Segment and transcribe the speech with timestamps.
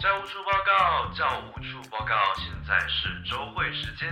[0.00, 4.08] 教务处报告，教务处报告，现在是周会时间，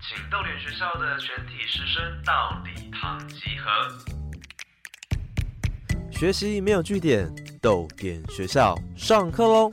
[0.00, 3.66] 请逗点学校的全体师生到礼堂集合。
[6.12, 7.28] 学习没有据点，
[7.60, 9.68] 逗点学校上课喽！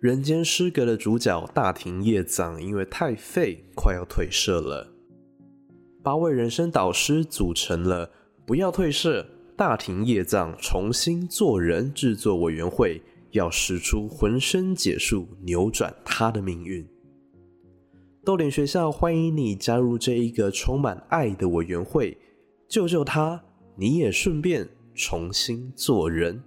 [0.00, 4.92] 人间失格的主角大庭叶藏，因为太废，快要退社了。
[6.02, 8.10] 八位人生导师组成了
[8.44, 9.24] “不要退社，
[9.62, 16.84] 大庭业藏重新做人”制作委员会，要使出浑身解数扭转他的命运。
[18.24, 22.18] 豆点学校欢迎你加入这一个充满爱的委员会，
[22.68, 23.40] 救救他，
[23.76, 26.42] 你也顺便重新做人。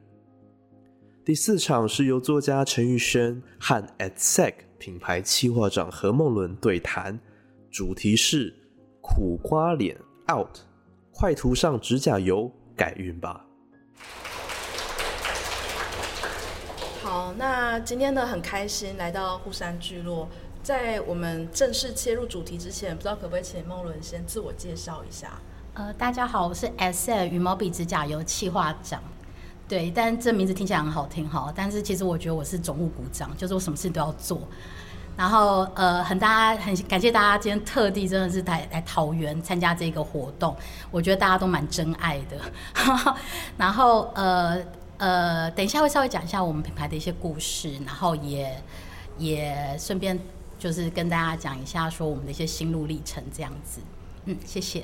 [1.23, 7.17] 第四场是由作家陈玉轩和 AtSec 品牌企划长何梦伦对谈，
[7.71, 8.53] 主题是
[8.99, 9.97] 苦瓜脸
[10.29, 10.57] out，
[11.13, 13.45] 快涂上指甲油改运吧。
[17.01, 20.27] 好，那今天呢很开心来到户山聚落，
[20.63, 25.31] 在我们正式切入主题之前，不知道可不可以请梦伦先自我介绍一下？
[25.75, 29.03] 呃，大家好，我是 AtSec 羽毛笔指甲油企划长。
[29.67, 34.47] 对，但这名字听起来很好听哈，但是其实我觉得我是总务股长，就是我什么事都要做。
[35.17, 40.55] 然后呃，很大家很感谢大家今天特地真的是来来桃园参加这个活动，
[40.91, 42.37] 我觉得大家都蛮真爱的。
[43.57, 44.61] 然后呃
[44.97, 48.61] 呃，等一下会稍微讲一下我们品牌的一些故事，然后也
[49.17, 50.19] 也顺便
[50.59, 53.81] 就是跟大家讲一下说我们的一些心路历程这样子。
[54.25, 54.83] 嗯，谢谢。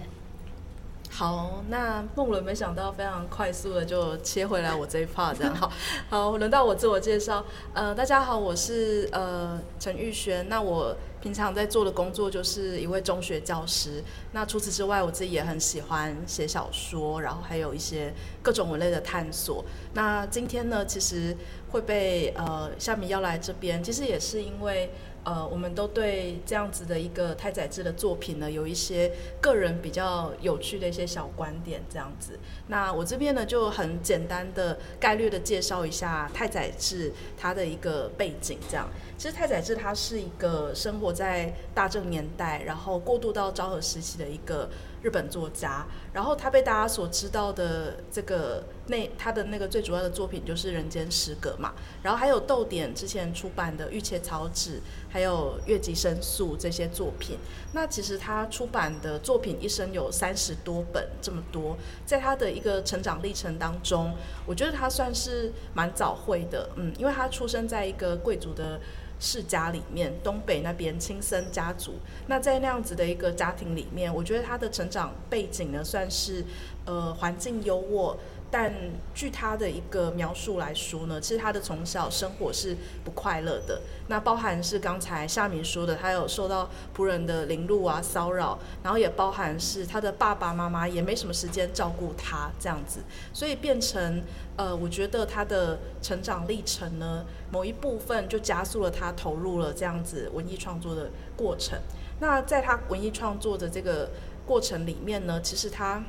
[1.14, 5.72] 好，那梦伦没想到非常快速的就切回来我这一 part 这样，好，
[6.10, 14.02] 好，轮到我自我介绍，呃，大家好，我是呃陈玉轩，那我平常在做的工作就是一位中学教师，
[14.32, 19.66] 那除此之外，我自己也很喜欢写小说，然后还有一些各种文类的探索。
[19.94, 21.36] 那今天呢，其实
[21.72, 24.90] 会被呃夏米邀来这边，其实也是因为。
[25.24, 32.40] 呃，我们都对这样子的一个太宰治的作品呢，有一些个人比较有趣的一些小观点，这样子。
[32.68, 38.88] 那我这边呢，就很简单的概略的介绍一下太宰治他的一个背景，这样。
[39.18, 44.70] 其实太宰治他是一个生活在大正年代，然后过渡到昭和时期的一个。
[45.04, 45.84] 日本作家，
[46.14, 54.72] 然后他被大家所知道的这个那他的那个最主要的作品就是《人间失格》嘛，然后还有豆点之前出版的《玉切草纸》，
[55.10, 57.38] 还有《月季申诉》这些作品。
[57.72, 64.14] 那其实他出版的作品一生有三十多本，这么多，在他的一个成长历程当中，
[64.46, 68.80] 我觉得他算是蛮早会的，嗯，因为他出生在一个贵族的。
[69.24, 71.94] 世家里面，东北那边亲生家族，
[72.26, 76.44] 那在那样子的一个家庭里面，我觉得他的成长背景呢，算是
[76.86, 78.18] 呃环境优渥。
[78.52, 78.74] 但
[79.16, 82.76] 据他的一个描述来说呢，其实他的从小生活是
[83.06, 83.82] 不快乐的。
[84.10, 93.00] 那包含是刚才夏明说的，他有受到仆人的凌辱啊、骚扰，然后也包含是他的爸爸妈妈也没什么时间照顾他这样子，
[93.32, 94.22] 所以变成
[94.58, 101.80] 呃，我觉得他的成长历程呢，某一部分就加速了他投入了这样子文艺创作的过程。
[102.20, 104.10] 那在他文艺创作的这个
[104.46, 106.04] 过程里面呢，其实他。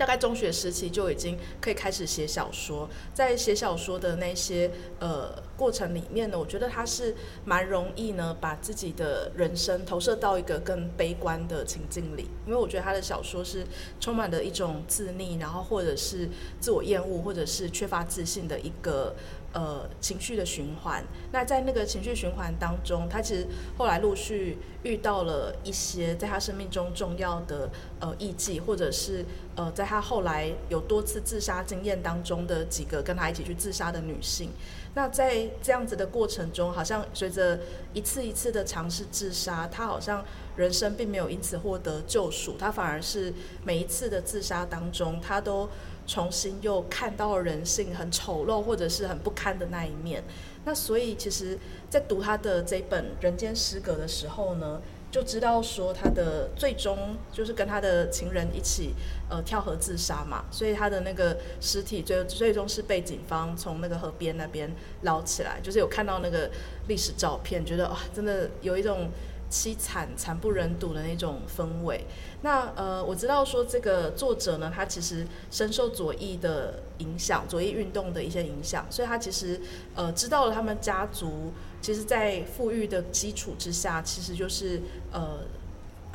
[0.00, 13.66] 大概中学时期就已经可以开始写小说，在写小说的那些呃过程里面呢，我觉得他是蛮容易呢，把自己的人生投射到一个更悲观的情境里，因为我觉得他的小说是
[14.00, 19.14] 充满了一种自溺，然后或者是自我厌恶，或者是缺乏自信的一个。
[19.52, 21.04] 呃，情绪的循环。
[21.32, 23.46] 那在那个情绪循环当中，他其实
[23.76, 27.68] 后来陆续遇到了一些在他生命中重要的
[27.98, 29.24] 呃艺妓，或者是
[29.56, 34.50] 呃，在他后来有多次自杀经验当中的几个跟他一起去自杀的女性。
[34.94, 37.58] 那在这样子的过程中，好像随着
[37.92, 40.24] 一次一次的尝试自杀，他好像
[40.56, 43.32] 人生并没有因此获得救赎，他反而是
[43.64, 45.68] 每一次的自杀当中，他都。
[46.10, 50.24] 重新又看到了人性很丑陋或者是很不堪的那一面，
[50.64, 51.56] 那所以其实，
[51.88, 58.92] 在读他的这本《人间失格》的时候呢，就知道说他的最终就是跟他的情人一起
[59.28, 64.68] 呃跳河自杀嘛，所以他的那个尸体最最终是被警方从那个河边那边
[65.02, 66.50] 捞起来，就是有看到那个
[66.88, 69.08] 历史照片，觉得啊，真的有一种。
[69.50, 72.06] 凄惨、惨不忍睹的那种氛围。
[72.42, 79.60] 那呃，我知道说这个作者呢，他其实深受左翼的影响，左翼运动的一些影响，所以他其实
[79.94, 81.52] 呃知道了他们家族
[81.82, 84.80] 其实，在富裕的基础之下，其实就是
[85.12, 85.40] 呃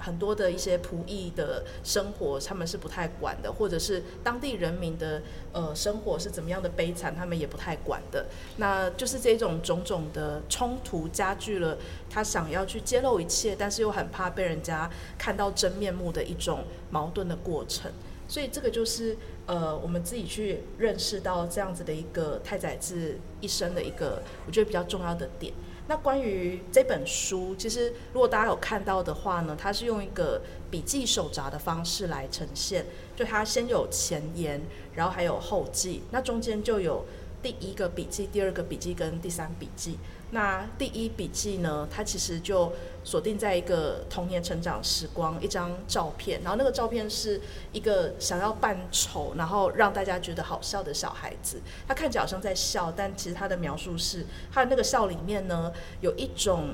[0.05, 8.27] 很多的一些仆役的生活，他们是不太管的，或者是当地人民的呃生活是怎么样的悲惨，他们也不太管的。
[8.57, 11.75] 那就是这种种种的冲突加剧了
[12.07, 14.87] 他想要去揭露一切，但是又很怕被人家
[15.17, 17.91] 看到真面目的一种矛盾的过程。
[18.27, 25.53] 所以这个就是呃，我们自己去认识到这样子的一个太宰治一生的一个，我觉得比较重要的点。
[25.87, 30.41] 那关于这本书，其实如果大家有看到的话呢，它是用一个
[30.71, 32.85] 笔记手札的方式来呈现，
[33.15, 34.61] 就它先有前言，
[34.95, 37.05] 然后还有后记，那中间就有
[37.43, 39.97] 第一个笔记、第二个笔记跟第三笔记。
[40.31, 42.73] 那第一笔记呢，它其实就
[43.03, 47.39] 锁定在一个童年成长时光一张照片，然后那个照片是
[47.71, 51.61] 一个想要扮丑，然后让大家觉得好笑的小孩子。
[51.87, 56.69] 他看起来好像在笑，但其实他的描述是，他的那个笑里面呢，有一种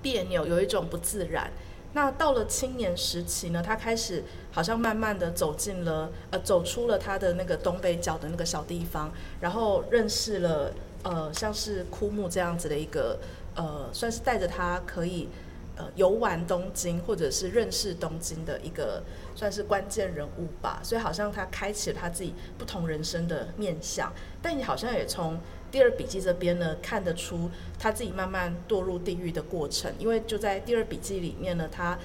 [0.00, 1.50] 别扭，有一种不自然。
[1.92, 10.72] 那到了青年时期呢，他开始好像慢慢的走进了，呃，走出了他的那个东北角的那个小地方，然后认识了。
[11.02, 13.18] 呃，像是枯木这样子的一个，
[13.54, 15.28] 呃，算是带着他可以
[15.76, 19.02] 呃游玩东京或者是认识东京的一个
[19.34, 20.80] 算是关键人物吧。
[20.82, 24.12] 所以好像他开启了他自己不同人生的面相，
[24.42, 25.38] 但你好像也从
[25.70, 29.92] 第二笔记这边呢看得出他自己慢慢堕入地狱的过程。
[29.98, 31.98] 因为就在第二笔记里面呢，他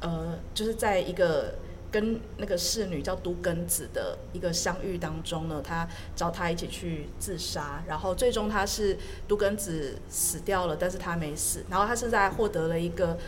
[0.00, 1.54] 呃就是在一个。
[1.90, 8.96] 跟那个侍女叫都根子的一个相遇当中呢，他找他一起去自杀，然后最终他是
[9.26, 13.18] 都根子死掉了，但是他没死，然后他现在获得了一个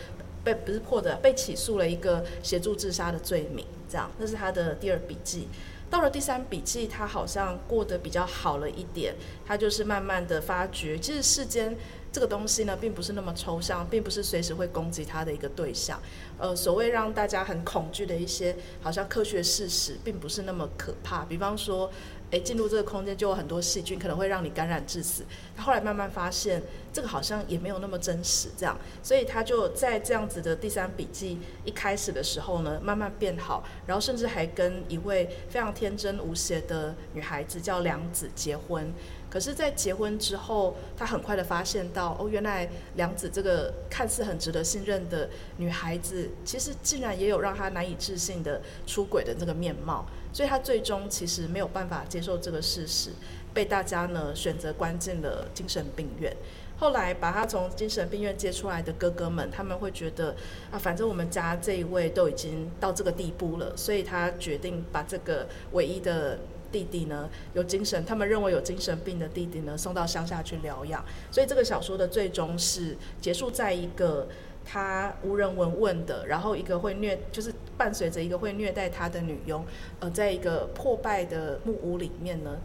[0.44, 5.48] 被不是获得被起诉了一个协助自杀的罪名，这样，那是他的第二笔记。
[5.90, 9.14] 到了第三笔记，他好像过得比较好了一点，
[9.44, 11.76] 他就是慢慢的发觉，其实世间。
[12.12, 15.98] 这个东西呢，并不是那么抽象，并不是随时会攻击他的一个对象。
[16.42, 21.24] 呃，所谓让大家很恐惧的一些，好像科学事实，并不是那么可怕。
[21.24, 21.88] 比方说，
[22.32, 25.22] 诶，进入这个空间就有很多细菌，可能会让你感染致死。
[25.56, 26.60] 他后来慢慢发现，
[26.92, 38.92] 这个好像也没有那么真实，这样，所以他就在这样子的第三笔记一开始的时候呢，慢慢变好，然后甚至还跟一位非常天真无邪的女孩子叫良子结婚。
[39.32, 45.26] 可是，在结婚之后，他很快的发现到，哦，原来梁子这个看似很值得信任的
[45.56, 53.08] 女孩子，其实竟然也有让他难以置信的出轨的那个面貌，所以他最终其实没有办法接受这个事实，
[53.55, 56.37] 被大家呢选择关进了精神病院。
[56.76, 60.37] 后来把他从精神病院接出来的哥哥们，他们会觉得
[60.70, 66.38] 啊，反正我们家这一位都已经到这个地步了，所以他决定把这个唯一的。
[66.72, 74.26] 弟弟呢有精神，他们认为有精神病的弟弟呢送到乡下去疗养，所以这个小说的最终是结束在一个
[74.64, 79.64] 他无人闻问的，然后一个会虐，就是伴随着一个会虐待他的女佣，
[80.00, 82.58] 呃，在一个破败的木屋里面呢，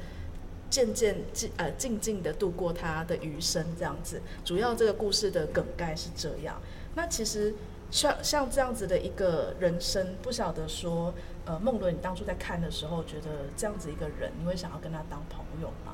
[0.70, 4.22] 渐渐静呃静静的度过他的余生，这样子。
[4.46, 6.62] 主要这个故事的梗概是这样。
[6.96, 7.54] 那其实
[7.92, 11.14] 像像这样子的一个人生，不晓得说。
[11.48, 15.94] 呃，梦伦，你当初在看的时候，觉得这样子一个人，你会想要跟他当朋友吗？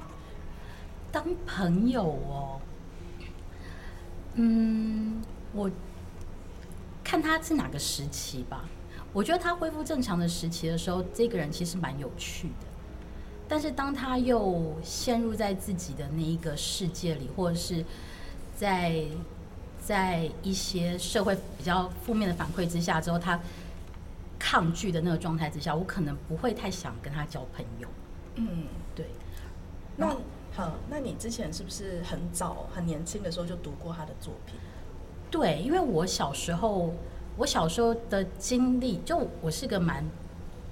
[1.12, 2.60] 当朋友哦，
[4.34, 5.22] 嗯，
[5.54, 5.70] 我
[7.04, 8.66] 看他是哪个时期吧。
[9.14, 12.66] 我觉得他恢复正常的时期的时候，这个人其实蛮有趣的。
[13.48, 17.86] 但是当他又陷入在自己的那一个世界里，或者是
[18.56, 19.06] 在
[19.80, 23.40] 在一些社会比较负面的反馈之下之后，他。
[24.44, 27.88] 抗拒的那个状态之下，我可能不会太想跟他交朋友。
[28.36, 29.06] 嗯，对。
[29.96, 30.14] 那
[30.52, 34.56] 好，那你之前是不是很早、很年轻的时候就读过他的作品？
[35.32, 36.94] 对，因为我小时候，
[37.38, 40.04] 我小时候的经历，就我是个蛮，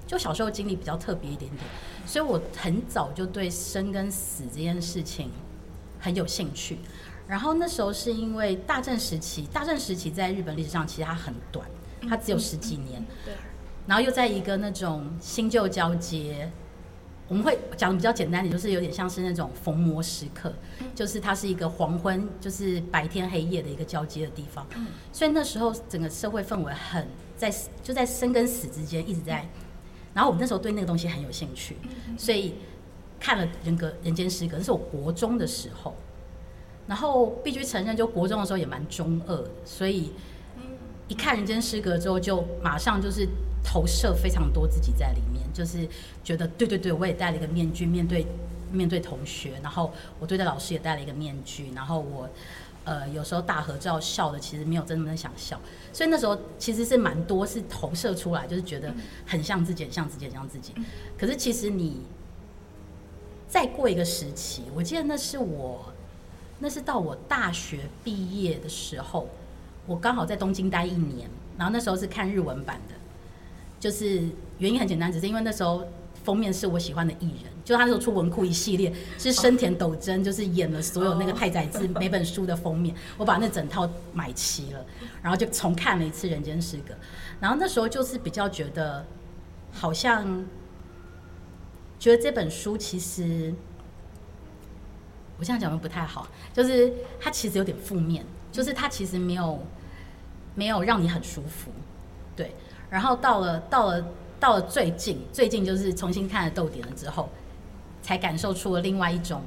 [0.06, 1.64] 就小时候经历比较特别一点点，
[2.06, 5.30] 所以我很早就对生跟死这件事情
[5.98, 6.78] 很有兴趣。
[7.26, 11.66] 然后那时候是因为大正时期，大正时期在日本历史上其实它很短，
[12.06, 13.02] 它只有十几年。
[13.24, 13.32] 对。
[13.86, 16.50] 然后又在一个那种新旧交接，
[17.26, 20.52] 我们会讲的比较简单点，就是有点像是那种逢魔时刻，
[20.94, 24.64] 就是它是一个黄昏，就是白天黑夜的一个交接的地方。
[25.12, 29.44] 所以那时候整个社会氛围很在就在生跟死之间一直在。
[30.14, 31.76] 然后我们那时候对那个东西很有兴趣，
[32.16, 32.54] 所以
[33.18, 35.94] 看了人格人间失格，那是我国中的时候。
[36.86, 40.12] 然后必须承认，就国中的时候也蛮中二，所以
[41.08, 43.26] 一看人间失格之后，就马上就是。
[43.62, 45.88] 投射非常多自己在里面，就是
[46.22, 48.26] 觉得对对对，我也戴了一个面具面对
[48.70, 52.28] 面对同学，然后我对待老师也戴了一个面具，然后我
[52.84, 55.60] 呃，有时候大合照笑的其实没有真的想笑，
[55.92, 58.92] 所以那时候其实是蛮多是投射出来，就是觉得
[59.24, 60.72] 很像自己，很像自己，很像自己。
[61.16, 61.98] 可是其实你
[63.46, 65.92] 再过一个时期，我记得那是我，
[66.58, 69.28] 那是到我大学毕业的时候，
[69.86, 72.94] 我刚好在东京待一年，然后那时候是看日文版的，
[73.82, 74.22] 就是
[74.58, 75.84] 原因很简单，只是因为那时候
[76.22, 77.52] 封面是我喜欢的艺人。
[77.64, 84.86] 就他那时候出文库一系列，是生田斗真，就是演了所有那个太宰治每本书的封面，我把那整套买齐了，
[85.20, 86.94] 然后就重看了一次《人间失格》，
[87.40, 89.04] 然后那时候就是比较觉得，
[89.72, 90.44] 好像
[91.98, 93.52] 觉得这本书其实，
[95.38, 99.60] 我这样讲的不太好，就是它其实有点负面，就是它其实没有
[100.54, 101.72] 没有让你很舒服，
[102.36, 102.54] 对，
[102.92, 104.04] 然后到了到了
[104.38, 107.28] 到了最近，最近就是重新看了《豆点》了之后。
[108.04, 109.40] 才感受出了另外一种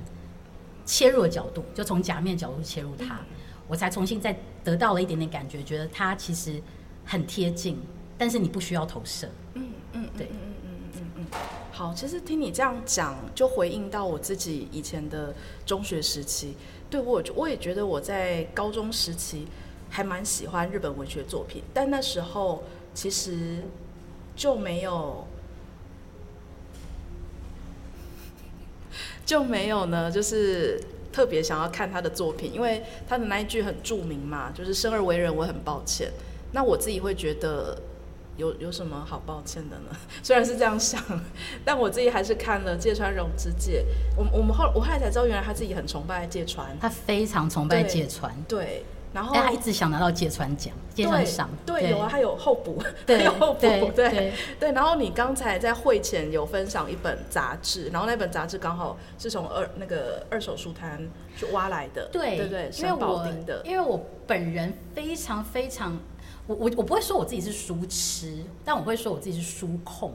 [0.86, 3.20] 切入的角度，就从假面角度切入它，
[3.68, 4.34] 我才重新再
[4.64, 6.64] 得到了一点点感觉，觉得它其实
[7.04, 7.78] 很贴近，
[8.18, 9.28] 但是你不需要投射。
[9.56, 11.26] 嗯嗯，对，嗯嗯嗯嗯嗯。
[11.70, 15.36] 好，其实听你这样讲，就回应到我自己以前的
[15.66, 16.56] 中学时期，
[16.90, 19.46] 对我我也觉得我在高中时期
[19.90, 22.64] 还蛮喜欢日本文学作品，但那时候
[22.96, 23.62] 其实
[24.36, 25.28] 就没有。
[29.26, 30.80] 就没有呢，就是
[31.12, 36.12] 特别想要看他的作品，因为他的那一句很著名嘛，就是生而为人，我很抱歉。
[36.52, 37.76] 那我自己会觉得
[38.38, 39.98] 有有什么好抱歉的呢？
[40.22, 41.02] 虽然是这样想，
[41.66, 43.84] 但我自己还是看了芥川荣之介。
[44.16, 48.86] 我我们后我后来才知道，原来他自己很崇拜芥川，他非常崇拜芥川，对。
[49.16, 53.60] 然后他一直想拿到芥川奖，芥川赏，对，有啊，他有候补， 他，有候补，
[53.96, 54.74] 对，对。
[54.74, 61.02] 然后你刚才在会前有分享一本杂志，然后那本杂志刚好是从二那个二手书摊
[61.38, 63.26] 去挖来的，对，对对，因为我
[63.64, 65.98] 因为我本人非常非常，
[66.46, 70.14] 我我我不会说我自己是书痴，但我会说我自己是书控。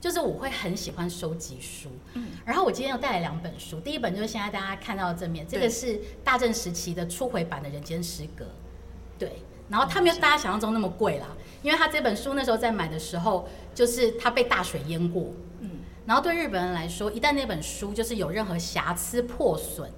[0.00, 8.44] 就是我会很喜欢收集书，嗯，然后我今天又带来两本书，第一本就是现在大家看到的正面，这个是大正时期的初回版的《人间失格》，
[9.18, 11.26] 对，然后它没有大家想象中那么贵啦，
[11.62, 15.70] 因为它这本书那时候在买的时候，就是它被大水淹过，嗯，
[16.06, 19.90] 然后对日本人来说，一旦那本书就是有任何瑕疵破损，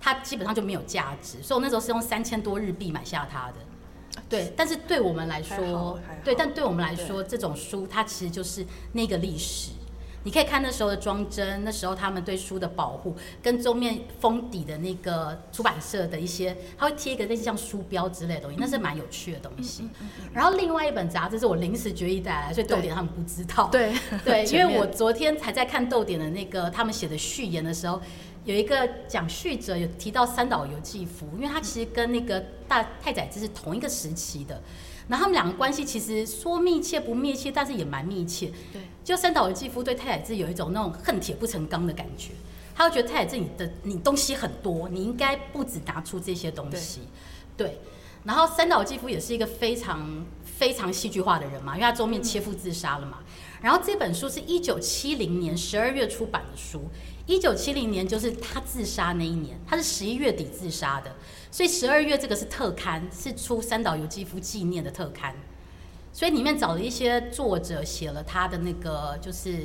[0.00, 3.54] 它基本上就没有价值，所以我那时候是用三千多日币买下它的。
[4.28, 9.72] 对，但是对我们来说，对，但对我们来说，这种书它其实就是那个历史。
[10.24, 19.88] 你可以看那时候的装帧，那时候他们对书的保护，跟桌面封底的那个出版社的一些，他会贴一个类似像书标之类的东西，那是蛮有趣的东西。
[20.32, 23.68] 然后另外一本杂志是我临时决议带来，所以豆点他们不知道。
[23.68, 23.94] 对
[24.24, 28.02] 对，因为我昨天才在看豆点的那个他们写的序言的时候。
[28.46, 34.62] 有一个讲序者有提到三岛由纪夫，因为他其实跟那个大太宰治是同一个时期的，
[35.08, 38.52] 然后他们两个关系其实说密切不密切，但是也蛮密切。
[38.72, 42.30] 对，就三岛由纪夫对太宰治有一种那种恨铁不成钢的感觉，
[42.72, 47.00] 他会觉得太宰治你的你东西很多，你应该不止拿出这些东西。
[47.56, 47.80] 对，
[48.22, 53.18] 然后三岛由纪夫也是一个非常非常戏剧化的人嘛，因为他周面切腹自杀了嘛。
[53.60, 56.88] 然后这本书是一九七零年十二月出版的书。
[57.26, 61.12] 一九七零年就是他自杀那一年，他是十一月底自杀的，
[61.50, 65.34] 所以十二月这个是特刊，是出三岛由纪夫纪念的特刊，
[66.12, 69.58] 所以里面找了一些作者写了他的那个，就是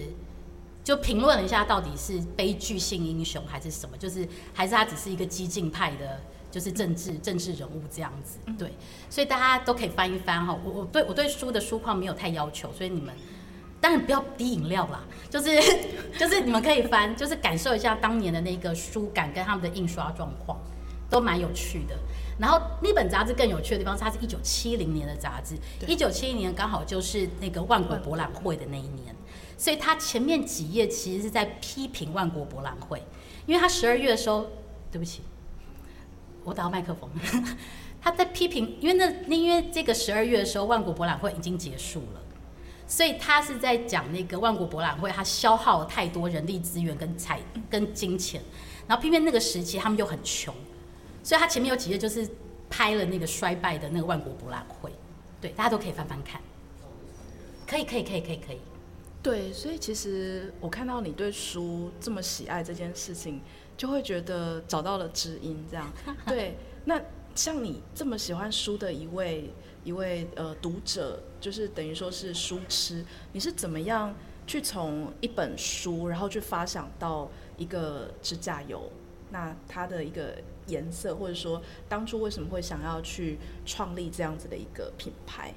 [0.84, 8.74] 就评论了一下到底是悲剧性英雄还是什么，就是还是他只是一个激进派的，就是政治政治人物这样子，对，
[9.08, 13.14] 所以大家都可以翻一翻哈，我我对我对书的书况没有太要求，所以你们。
[13.82, 15.60] 当然不要滴饮料啦，就是
[16.18, 20.58] 就是你们可以翻，就是感受一下当年的那个书感跟他们的印刷状况，
[21.10, 21.98] 都蛮有趣的。
[22.40, 29.16] 然后那本杂志更有趣的地方是，它是一九七零年的杂志，一九七零年刚好就是那个万国博览会的那一年，
[29.58, 33.04] 所以它前面几页其实是在批评万国博览会，
[33.46, 34.48] 因为它十二月的时候，
[34.92, 35.22] 对不起，
[36.44, 37.10] 我打到麦克风，
[38.02, 42.22] 他在批评，因为那那因为这个十二月的时候，万国博览会已经结束了。
[42.92, 48.42] 所以他是在讲那个万国博览会，他消耗了太多人力资源跟财跟金钱，
[48.86, 50.54] 然后偏偏那个时期他们又很穷，
[51.24, 52.30] 所以他前面有几页就是
[52.70, 54.92] 拍了那个衰败的那个万国博览会，
[55.40, 56.42] 对，大家都可以翻翻看，
[57.66, 58.60] 可以可以可以可以可以，
[59.24, 63.40] 对，所以其实我看到你对书这么喜爱这件事情，
[63.78, 65.90] 就会觉得找到了知音，这样，
[66.28, 67.02] 对，那
[67.36, 69.50] 像你这么喜欢书的一位。
[69.84, 74.16] 一位呃读者，就是等于说是书痴，你是怎么样
[74.48, 78.90] 去从一本书，然后去发想到一个指甲油
[79.32, 85.54] 那它的一个颜色，或者说当初为什么会想要去创立这样子的一个品牌？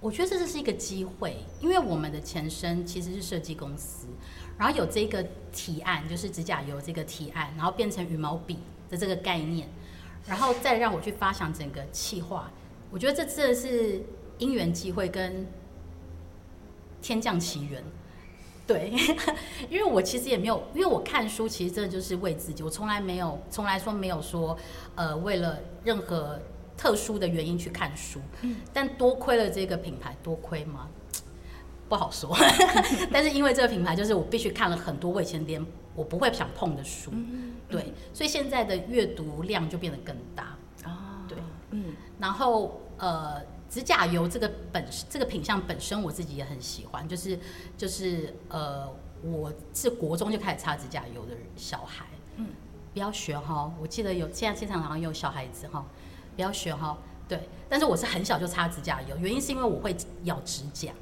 [0.00, 4.06] 我觉得这是一个机会，因为我们的前身其实是设计公司，
[4.58, 8.58] 然后有这个提案，就是指甲油这个提案，然后变成羽毛笔
[8.90, 9.66] 的这个概念，
[10.26, 12.50] 然后再让我去发想整个企划。
[12.90, 14.02] 我觉得这真的是
[14.38, 15.46] 因缘机会跟
[17.02, 17.82] 天降奇缘。
[18.66, 18.90] 对，
[19.68, 24.56] 因为我其实也没有，因为我看书其实真的就是为自己，我从来没有，从来说没有说，
[24.94, 26.40] 呃，为了任何
[26.74, 28.20] 特殊的原因去看书。
[28.40, 28.56] 嗯。
[28.72, 30.88] 但多亏了这个品牌，多亏吗？
[31.90, 32.34] 不好说。
[33.12, 35.62] 但是因为这个品牌，就是我必须看了很多我以前连
[35.94, 37.10] 我不会想碰的书。
[37.12, 37.56] 嗯。
[37.68, 40.56] 对，所以现在的阅读量就变得更大。
[40.84, 41.22] 啊。
[41.28, 41.36] 对。
[41.72, 41.94] 嗯。
[42.18, 43.42] 然后呃。
[43.74, 47.08] 指甲油这个本这个品相本身，我自己也很喜欢。
[47.08, 47.36] 就是
[47.76, 48.88] 就是呃，
[49.20, 52.06] 我是国中就开始擦指甲油的小孩。
[52.36, 52.46] 嗯，
[52.92, 55.84] 不要学哈，我记得有现在现场好像有小孩子哈，
[56.36, 56.96] 不要学哈。
[57.28, 60.92] 对，但是我是很小就擦指甲油，原因是因为我会咬指甲。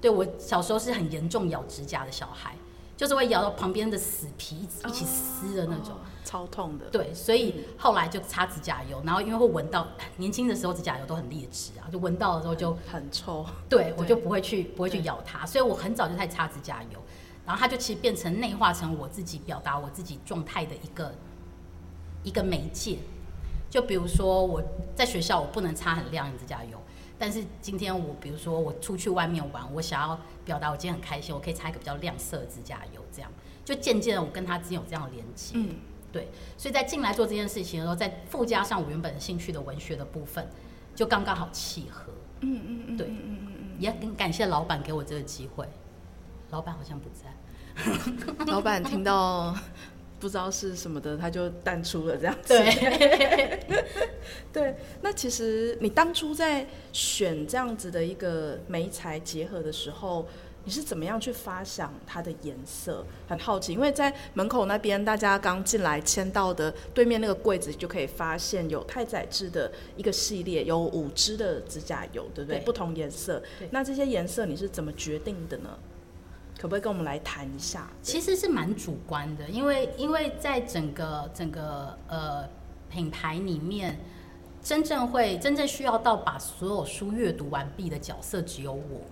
[0.00, 2.56] 对我小时候是很严重咬指甲的小孩。
[2.96, 5.94] 就是会咬到旁边的死皮，一起撕的那种，
[6.26, 6.86] 超痛的。
[6.90, 13.46] 对，所以后来就擦指甲油，然后因为会闻到，年轻的时候指甲油都很劣质啊，就闻到的时候就很臭。
[13.68, 16.98] 对，我就不会去不会去咬它，所以我很早就在擦指甲油，
[17.46, 21.14] 然后它就其实变成内化成我自己表达我自己状态的一个
[22.24, 22.98] 一个媒介。
[23.70, 24.62] 就比如说我
[24.94, 26.78] 在学校，我不能擦很亮的指甲油。
[27.18, 33.30] 但是今天我比如说我出去外面玩，我想要表达我今天很开心，我可以擦一个比较亮色的指甲油，这样
[33.64, 35.52] 就渐渐的我跟他之间有这样的连接。
[35.54, 35.76] 嗯，
[36.16, 40.48] 对，所以在进来做这件事情的时候，再附加上我原本兴趣的文学的部分，
[40.94, 42.10] 就刚刚好契合。
[42.40, 45.68] 嗯嗯嗯，对，嗯嗯嗯嗯，也很感谢老板给我这个机会。
[46.50, 49.54] 老板好像不在，老板听到。
[50.18, 52.48] 不知道是什么的，他就淡出了这样子。
[52.48, 53.84] 对，
[54.50, 54.74] 对。
[55.02, 60.26] 那其实你当初在选这样子的一个媒材结合的时候，
[60.66, 63.06] 你是怎么样去发想它的颜色？
[63.28, 72.58] 很好奇，因为在门口那边，大家刚进来签到的对面那个柜子就可以发现有太宰治的一个系列，有五支的指甲油，对不对？
[72.62, 73.40] 不同颜色。
[73.70, 75.70] 那这些颜色你是怎么决定的呢？
[76.58, 77.88] 可不可以跟我们来谈一下？
[78.02, 82.44] 其实是蛮主观的，因为因为在整个整个呃
[82.90, 84.00] 品牌里面，
[84.64, 89.02] 真正会真正需要到把所有书阅读完毕的角色只有我。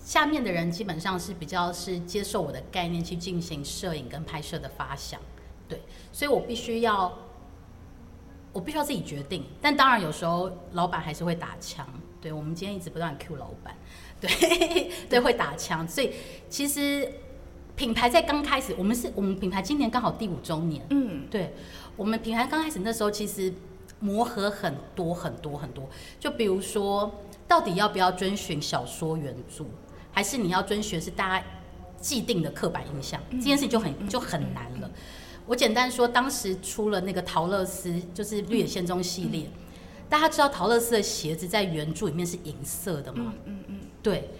[0.00, 5.20] 下面的人基本上是比较是接受我的概念去进行摄影跟拍摄的发想，
[5.68, 7.16] 对，所以我必须要
[8.52, 9.44] 我必须要自己决定。
[9.60, 11.86] 但当然有时候老板还是会打枪，
[12.20, 13.74] 对我们今天一直不断 Q 老板。
[14.20, 16.12] 对 对，会打枪，所以
[16.50, 17.10] 其实
[17.74, 21.54] 品牌在刚开始，我们是我们品牌今年刚好第五周年，嗯，对，
[21.96, 23.50] 我们品牌刚开始那时候其实
[23.98, 27.10] 磨合很多很多很多，就比如说
[27.48, 29.64] 到底要不要遵循小说原著，
[30.12, 31.46] 还是你要遵循是大家
[32.00, 34.90] 既定的刻板印象，这件事就很就很难了。
[35.46, 39.50] 我简单说，当时出了那个陶乐斯，就是绿野仙踪系列，
[40.08, 43.34] 大家知道陶乐斯的鞋子在原著里面是银色的吗？
[43.44, 43.80] 嗯嗯。
[44.02, 44.30] 对，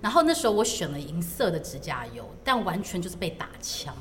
[0.00, 3.94] 然后那时候我选了银色的指甲油，但完全就是被打枪，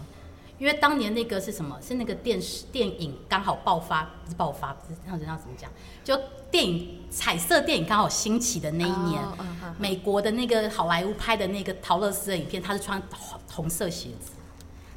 [0.62, 1.76] 因为当年那个是什么？
[1.82, 5.68] 是那个电视电影刚好爆发，不是爆发，不是让人家怎么讲？
[6.04, 6.16] 就
[6.52, 9.20] 电影彩色电影刚好兴起的那一年，
[9.80, 13.02] 美国的那个好莱坞拍的那个陶乐斯的影片，他是穿
[13.52, 14.34] 红色鞋子，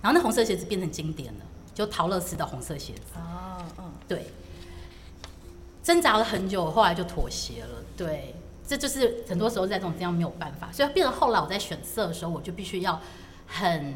[0.03, 1.41] 然后那红色鞋子变成经典了，
[1.73, 3.15] 就陶乐斯的红色鞋子。
[3.17, 4.27] 哦，嗯，对，
[5.83, 7.83] 挣扎了很久，后来就妥协了。
[7.97, 8.35] 对。
[8.67, 12.99] 这就是很多时候在这种这样没有办法，所以变成后来我在选色的时候，我就必须要
[13.47, 13.95] 很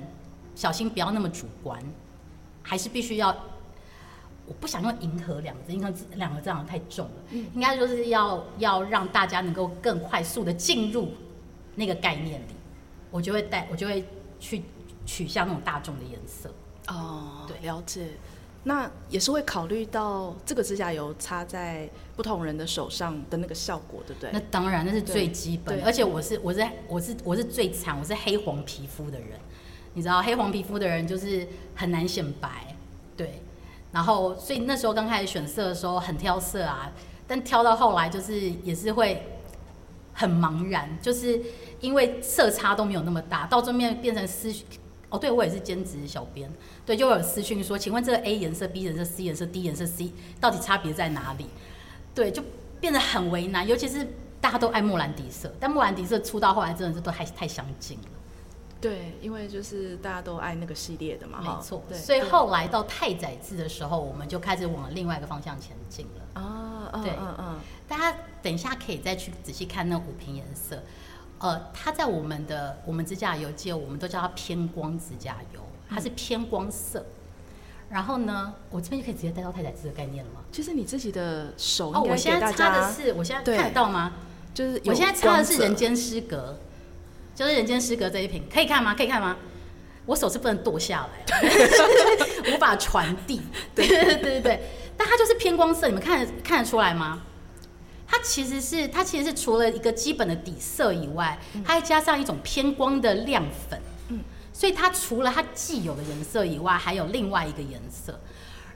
[0.58, 1.80] 小心，不要那么主观，
[2.64, 3.28] 还是必须要，
[4.44, 7.12] 我不想用“迎合”两个字，因为两个字好像太重了，
[7.54, 11.12] 应该就是要要让大家能够更快速的进入
[11.76, 12.54] 那个概念里，
[13.12, 14.04] 我就会带，我就会
[14.40, 14.64] 去
[15.06, 16.52] 取向那种大众的颜色。
[16.88, 18.08] 哦，对，了解。
[18.64, 24.30] 那也是会考虑到这个指甲油擦在不同人的手上的那个效果，对不对？
[24.32, 25.80] 那当然，那是最基本。
[25.84, 29.38] 而且我是我是我是我是最惨，我是黑黄皮肤的人，
[29.94, 32.76] 你知道，黑黄皮肤的人就是很难显白，
[33.16, 33.42] 对。
[33.90, 36.92] 然后，所以那时候刚开始选色的时候很挑色啊，
[37.26, 39.26] 但挑到后来就是也是会
[40.12, 41.40] 很茫然，就是
[41.80, 44.54] 因为色差都没有那么大，到这面变成私。
[45.10, 46.52] 哦，对，我也是兼职小编，
[46.84, 51.46] 对，就有私讯说，请问这个 A 颜色、B 颜色、C 颜色、D 颜色、C 到底差别在哪里？
[52.14, 52.42] 对，就
[52.78, 54.06] 变得很为难，尤其是
[54.38, 58.08] 大家都爱莫兰迪色，但莫兰迪色出到后来真的是都太太相近了。
[58.80, 61.82] 对，因为就是大家都爱那个系列的嘛，哈没错。
[61.88, 66.40] 对，所以对后来到太宰治的时候，我们就开始往另外一个方向前进了。
[66.40, 70.82] 啊，嗯对嗯嗯，大家等一下可以再去仔细看那五瓶颜色。
[71.40, 77.04] 呃，它在我们的我们指甲油界，我们都叫它偏光指甲油，它是偏光色。
[77.90, 80.40] 然后呢，我这边就可以直接带到太宰治的概念了吗？
[80.52, 84.12] 就是你自己的手哦，我现在擦的，是，我现在看得到吗？
[84.52, 86.58] 就是我现在擦的是人间失格，
[87.38, 88.92] 就是人间失格这一瓶，可以看吗？
[88.96, 89.36] 可以看吗？
[90.06, 91.40] 我手是不能剁下来，
[92.52, 93.40] 无法传递。
[93.76, 94.60] 对对对对对，
[94.96, 97.22] 但它就是偏光色，你们看得看得出来吗？
[98.08, 103.80] 它其实是它其实是除了一个基本的底色以外，它还加上一种偏光的亮粉。
[104.08, 104.18] 嗯
[104.52, 108.18] 所以它除了它既有的颜色以外，还有另外一个颜色。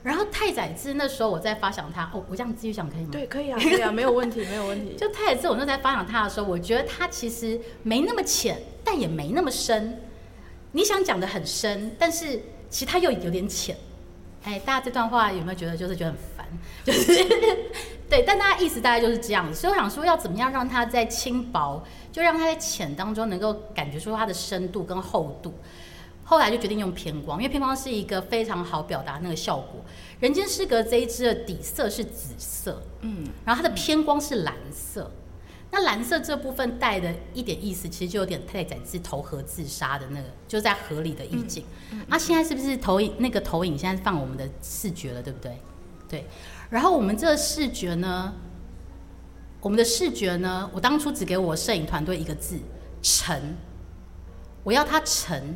[0.03, 3.09] 然后太宰治那时候我在发想他，哦，我这样继续讲可以吗？
[3.11, 4.95] 对，可以啊，可以啊，没有问题，没有问题。
[4.99, 10.01] 就太宰治，我那时候在发想他的时候，我觉得他其实没那么浅，但也没那么深。
[10.73, 13.77] 你想讲的很深，但是其实他又有点浅。
[14.43, 16.45] 哎，大家这段话有没有觉得就是觉得很烦？
[16.83, 17.13] 就是
[18.09, 19.57] 对，但大家意思大概就是这样子。
[19.57, 25.53] 所以我想说，要怎么样让它在轻薄，就让它在浅当中能够感觉出它的深度跟厚度。
[26.33, 29.85] 后来就决定用偏光，因为偏光是一个非常好表达那个效果。
[30.19, 35.11] 人间失格这一支的底色是紫色，嗯，然后它的偏光是蓝色。
[35.69, 41.63] 那蓝色这部分带的一点意思，其实就有点太宰治投河自杀的那个，就是在河里的意境。
[42.07, 45.59] 那、现在是不是投影那个投影现在放我们的视觉了，对不对？
[46.09, 46.25] 对。
[46.71, 48.33] 然后我们这视觉呢，
[49.61, 52.57] 我们的视觉呢，我当初只给我摄影团队一个字：
[53.03, 53.55] 沉。
[54.63, 55.55] 我要它沉，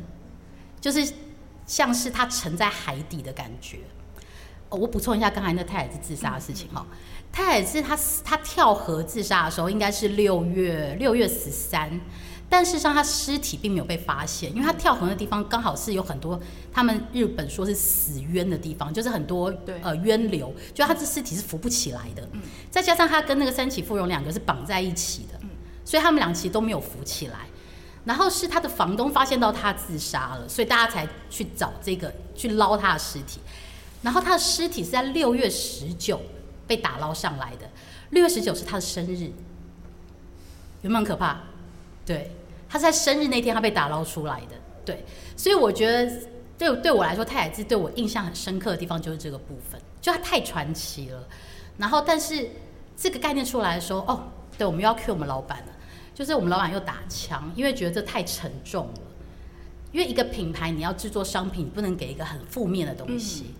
[0.80, 1.12] 就是
[1.66, 3.78] 像是他沉在海底的感觉。
[4.70, 6.86] 哦，我补充一下刚才那太宰治自杀的事情哈。
[7.32, 12.00] 太宰治他死他跳河自杀的时候应该是六月六月十三，
[12.50, 16.38] 但事实上他尸体并没有被发现，因为他跳河的地方刚好是有很多
[16.72, 22.28] 他们日本说是死冤的地方，就是很多呃冤流，就他这尸体是浮不起来的。
[22.70, 25.38] 再加上他跟那个三起富荣两个是绑在一起的，
[25.84, 27.46] 所以他们两其实都没有浮起来。
[28.08, 33.38] 然后是他的房东发现到他自杀了，所以大家才去找这个去捞他的尸体。
[34.00, 36.18] 然后他的尸体是在六月十九
[36.66, 37.68] 被打捞上来的，
[38.08, 39.30] 六月十九是他的生日，
[40.80, 41.38] 有没有很可怕？
[42.06, 42.30] 对，
[42.66, 45.04] 他是在生日那天他被打捞出来的，对，
[45.36, 46.10] 所以我觉得
[46.56, 51.28] 对对我来说，太宰治对我印象很深刻的地方就是这个部分，就他太传奇了。
[51.76, 52.48] 然后，但是
[52.96, 54.22] 这个概念出来的时候，哦，
[54.56, 55.72] 对，我们又要 cue 我们老板了，
[56.18, 59.00] 就是我们老板又打枪，因为觉得这太沉重了。
[59.92, 63.54] 因为一个品牌你要制作商品，你不能给一个很负面的东西，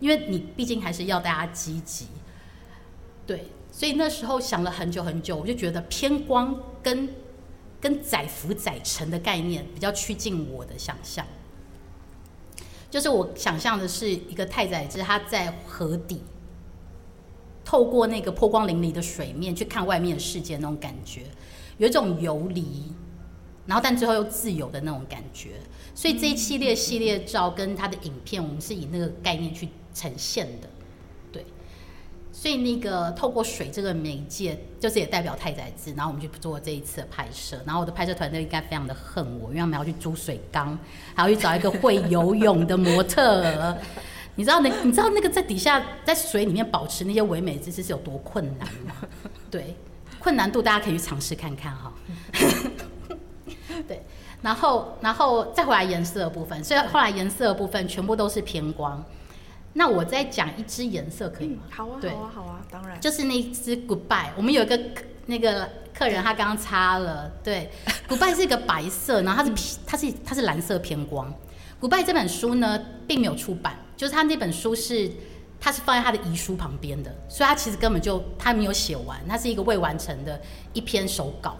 [0.00, 2.06] 因为你毕竟还是要大家积极。
[3.26, 7.10] 对，所以那时候想了很久很久，我就觉得偏光跟
[7.78, 11.26] 跟载浮载沉的概念比较趋近我的想象。
[12.90, 16.22] 就是我想象的是一个太宰治，他在河底，
[17.66, 21.24] 透过那个波光粼粼的水面去看外面的世界那种感觉，
[21.78, 22.92] 有一种游离，
[23.66, 25.52] 然后但最后又自由的那种感觉。
[25.94, 30.68] 所以这一系列系列照跟他的影片，我们是以那个概念去呈现的，
[31.32, 31.44] 对。
[32.30, 37.60] 所以那个透过水这个媒介，就是也代表太宰治，然后我们去做这一次的拍摄。
[37.66, 40.78] 然后我的拍摄团队应该非常的恨我，因为他们要去租水缸，
[41.16, 43.76] 还要去找一个会游泳的模特。
[44.36, 48.94] 你知道那你知道那个在底下在水里面保持那些唯美姿势是有多困难吗？
[49.50, 49.74] 对，
[50.18, 51.92] 困难度大家可以去尝试看看哈。
[53.86, 54.04] 对，
[54.42, 59.04] 然后然后再回来颜色的部分，所以后来颜色的部分全部都是偏光。
[59.74, 61.62] 那我再讲一支颜色可以吗？
[61.70, 63.00] 好啊，好啊，好啊，当然。
[63.00, 67.70] 就是那一支 Goodbye，我们有一个客那个客人他刚刚擦了，对，
[68.08, 71.32] Goodbye 是一个白色，然后它是偏它是它是蓝色偏光。
[71.80, 75.08] Goodbye 这本书呢并没有出版，就是他那本书是
[75.60, 80.40] 他是放在他的遗书旁边的，所以他其实根本就他没有写完，他是一个未完成的
[80.72, 81.56] 一篇手稿，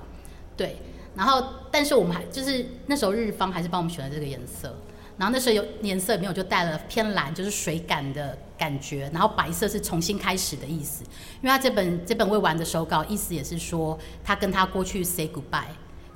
[0.56, 0.76] 对。
[1.14, 4.72] 然后但是我们还就是那时候日方还是帮我们选了这个颜色。
[5.16, 11.02] 然后那时候有颜色里面，我就带了偏蓝，就是水感的感觉，然后白色是重新开始的意思。
[11.42, 15.64] 因为他这本这本未完的手稿，意思也是说他跟他过去 say goodbye。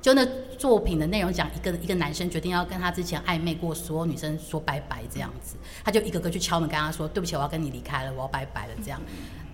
[0.03, 9.01] 就那作品的内容讲，一个一个男生决定要跟他之前暧昧过所有女生说拜拜这样子，他就一个个去敲门跟他说：“对不起，我要跟你离开了，我要拜拜了。”这样，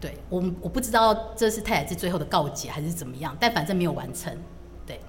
[0.02, 4.36] 对我我不知道这是太宰治最后的告解还是怎么样，但反正没有完成。
[4.88, 5.00] 对，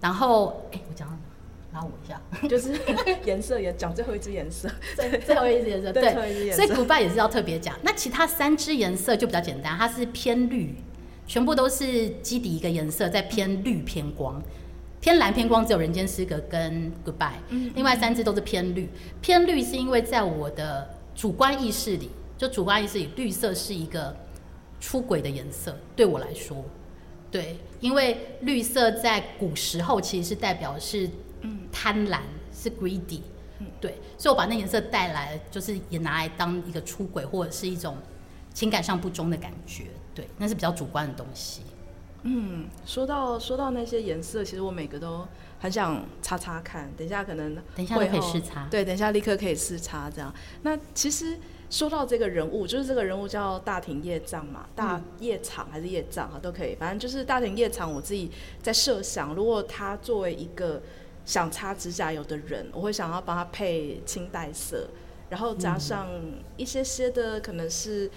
[0.00, 1.78] 然后哎，我讲到哪？
[1.78, 2.20] 拉我一下。
[2.48, 2.76] 就是
[3.24, 7.78] 颜色也讲最后一支颜色，最最后一支颜色，对最后一支颜色所以古拜也是要特别讲。
[7.82, 10.74] 那其他三支颜色就比较简单，它是偏绿，
[11.24, 14.42] 全部都是基底一个颜色，再偏绿偏光。
[15.02, 18.88] 偏蓝偏光只有人间失格跟 Goodbye，嗯另外三支都是偏绿。
[19.20, 24.16] 偏绿是因为在我的主观意识里，就主观意识里，绿色是一个
[24.80, 26.64] 出轨的颜色，对我来说，
[27.32, 31.10] 对，因为绿色在古时候其实是代表是
[31.72, 32.20] 贪婪，
[32.52, 33.22] 是 greedy，
[33.80, 37.96] 对，所以我把那颜色带来，就是也拿来当一个出轨或者是一种
[38.54, 41.62] 情感上不忠的感觉，对，那是比较主观的东西。
[42.24, 45.26] 嗯，说到说到那些颜色，其实我每个都
[45.58, 46.88] 很想擦擦看。
[46.96, 50.32] 等一下可能等一下都可以试擦，对，等一下立刻可以试擦这样。
[50.62, 51.36] 那其实
[51.68, 56.76] 说到这个人物，就是这个人物叫大庭叶藏嘛，大叶场还是叶藏啊，都可以。
[56.76, 58.30] 反正就是大庭叶藏，我自己
[58.62, 60.80] 在设想，如果他作为一个
[61.24, 64.88] 想擦指甲油的人，我会想要帮他配青黛色，
[65.28, 66.06] 然后加上
[66.56, 68.08] 一些些的可能是。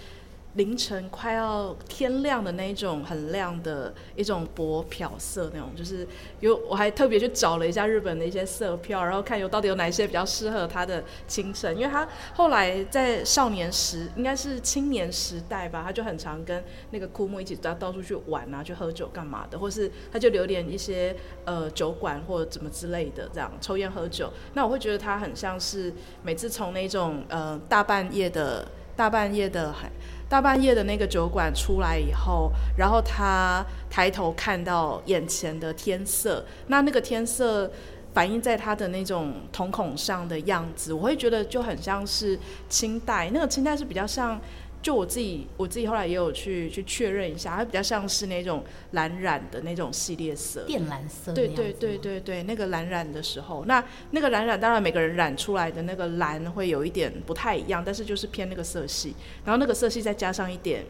[0.56, 6.08] 凌晨快要天亮的那种很亮的一种薄漂色那种，就是
[6.40, 21.14] 有我还特别去找了一下日本的一些色票，然后看有到底有哪些比较适合他的清晨，因为他后来在少年时应该是青年时代吧，他就很常跟那个枯木一起到到处去玩啊，去喝酒干嘛的，或是他就留点一些
[21.44, 28.66] 呃酒馆或者怎么之类的这样抽烟喝酒，那我会觉得他很像是每次从那种呃大半夜的
[28.96, 29.92] 大半夜的海。
[30.28, 37.72] 大半夜的那个酒馆出来以后，然后他抬头看到眼前的天色，那那个天色
[38.14, 44.40] 反映在他的那种瞳孔上的样子，我会觉得就很像是清代，那个清代是比较像。
[44.86, 51.34] 就我自己，我自己后来也有去去确认一下，它比较像是那种蓝染的那种系列色，靛蓝色。
[51.34, 60.86] 对对对对对，那个蓝染的时候，那那个蓝染当然每个人染出来的那个蓝会有一点不太一样，但是就是偏那个色系，然后那个色系再加上一点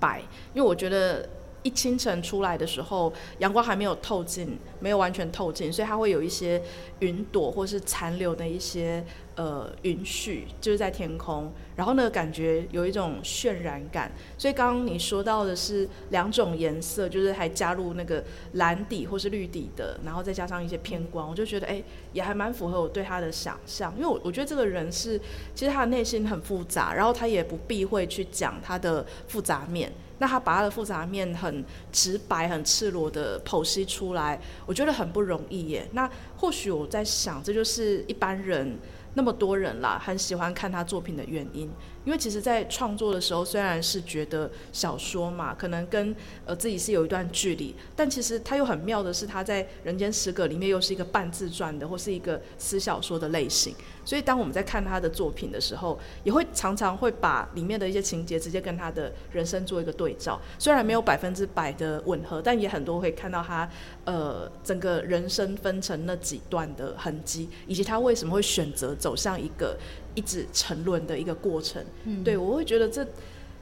[0.00, 0.20] 白，
[0.52, 1.28] 因为我觉得。
[1.64, 6.62] 一清晨出来的时候，阳光还没有透进，没有完全透进，所以它会有一些
[6.98, 9.02] 云朵或是残留的一些
[9.36, 14.10] 呃云絮，就是在天空，然后呢感觉有一种渲染感。
[14.38, 25.20] 所以刚刚你说到的是两种颜色，就是还加入那个蓝底或是绿底的，然后再加上一些偏光，我就觉得哎也还蛮符合我对他的想象，因为我我觉得这个人是
[25.54, 29.92] 其实他的内心很复杂，然后他也不避讳去讲他的复杂面。
[30.18, 35.88] 那他把他的复杂面很直白、很赤裸的剖析出来，我觉得很不容易耶。
[35.90, 38.78] 那或许我在想，这就是一般人
[39.14, 41.70] 那么多人啦，很喜欢看他作品的原因。
[42.04, 53.74] 因为其实，在创作的时候，虽然是觉得小说嘛，可能跟呃自己是有一段距离，但其实他又很妙的是，他在《人间失格》里面又是一个半自传的，或是一个私小说的类型。
[54.04, 60.38] 所以，当我们在看他的作品的时候，也会常常会把里面的一些情节直接跟他的人生做一个对照。
[60.58, 63.66] 虽然没有百分之百的吻合，但也很多会看到他
[64.04, 69.76] 呃整个人生分成那几段的痕迹，以及他为什么会选择走向一个。
[70.16, 71.84] 一直沉沦的一个过程，
[72.22, 73.04] 对我会觉得这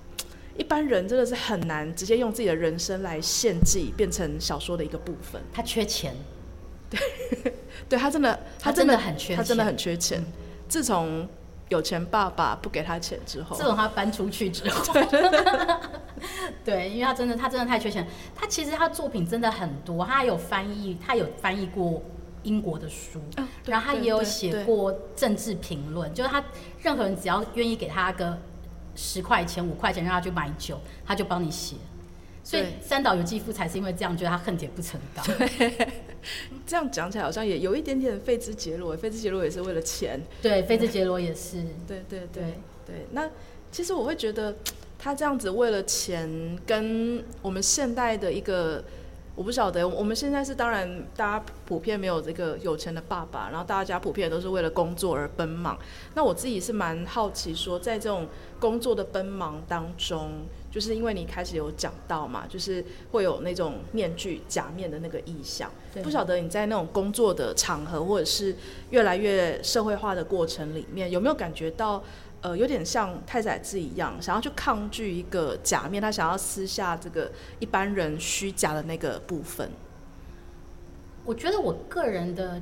[0.58, 5.40] 一般人真的是很难直接用自己的人生来献祭，变成小说的一个部分。
[5.50, 6.14] 他缺钱，
[6.90, 7.00] 对，
[7.88, 10.22] 对他真的，他真的很缺，他真的很缺钱。
[10.68, 11.26] 自从
[11.72, 14.94] 有钱爸爸不给他钱之后，自从他搬出去之后，
[16.64, 18.06] 对，因为他真的，他真的太缺钱。
[18.34, 22.02] 他其实他作品真的很多，他有翻译，他有翻译过。
[22.44, 23.22] 英国的书，
[23.64, 26.42] 然后他也有写过政治评论，就是他
[26.82, 28.36] 任何人只要愿意给他个
[28.96, 31.76] 十块钱、五块钱让他去买酒，他就帮你写。
[32.42, 35.24] 所以三岛由纪夫才是因为这样觉得他恨铁不成钢。
[36.66, 40.20] 这样讲起来好像也有一点点费兹杰罗，费兹杰罗也是为了钱。
[40.40, 41.62] 对，费兹杰罗也是。
[41.86, 42.42] 对对对
[42.86, 43.06] 对。
[43.12, 43.30] 那
[43.70, 44.54] 其实我会觉得
[44.98, 48.82] 他这样子为了钱，跟我们现代的一个。
[49.34, 55.78] 我不晓得，我们现在是当然，大家普遍没有这个有钱的爸爸，然后大家普遍都是为了工作而奔忙。
[56.14, 58.28] 那我自己是蛮好奇，说在这种
[58.60, 65.70] 工作的奔忙当中，就是因为你开始有讲到嘛，就是会有那种面具假面的那个意象。
[66.02, 68.54] 不晓得你在那种工作的场合，或者是
[68.90, 72.04] 越来越社会化的过程里面，有没有感觉到？
[72.42, 79.70] 呃，有点像太宰治一样，想要去抗拒一个假面，他想要撕下这个一般人虚假的那个部分。
[81.24, 82.60] 我觉得我个人的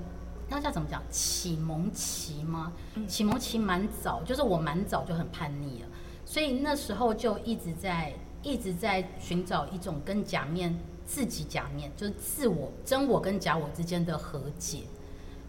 [0.50, 2.74] 那叫怎么讲启蒙期吗？
[3.08, 5.88] 启蒙期蛮早，就是我蛮早就很叛逆了，
[6.26, 8.12] 所以那时候就一直在
[8.42, 14.80] 一直在寻找一种跟假面自己假面，就是自我真我跟假我之间的和解。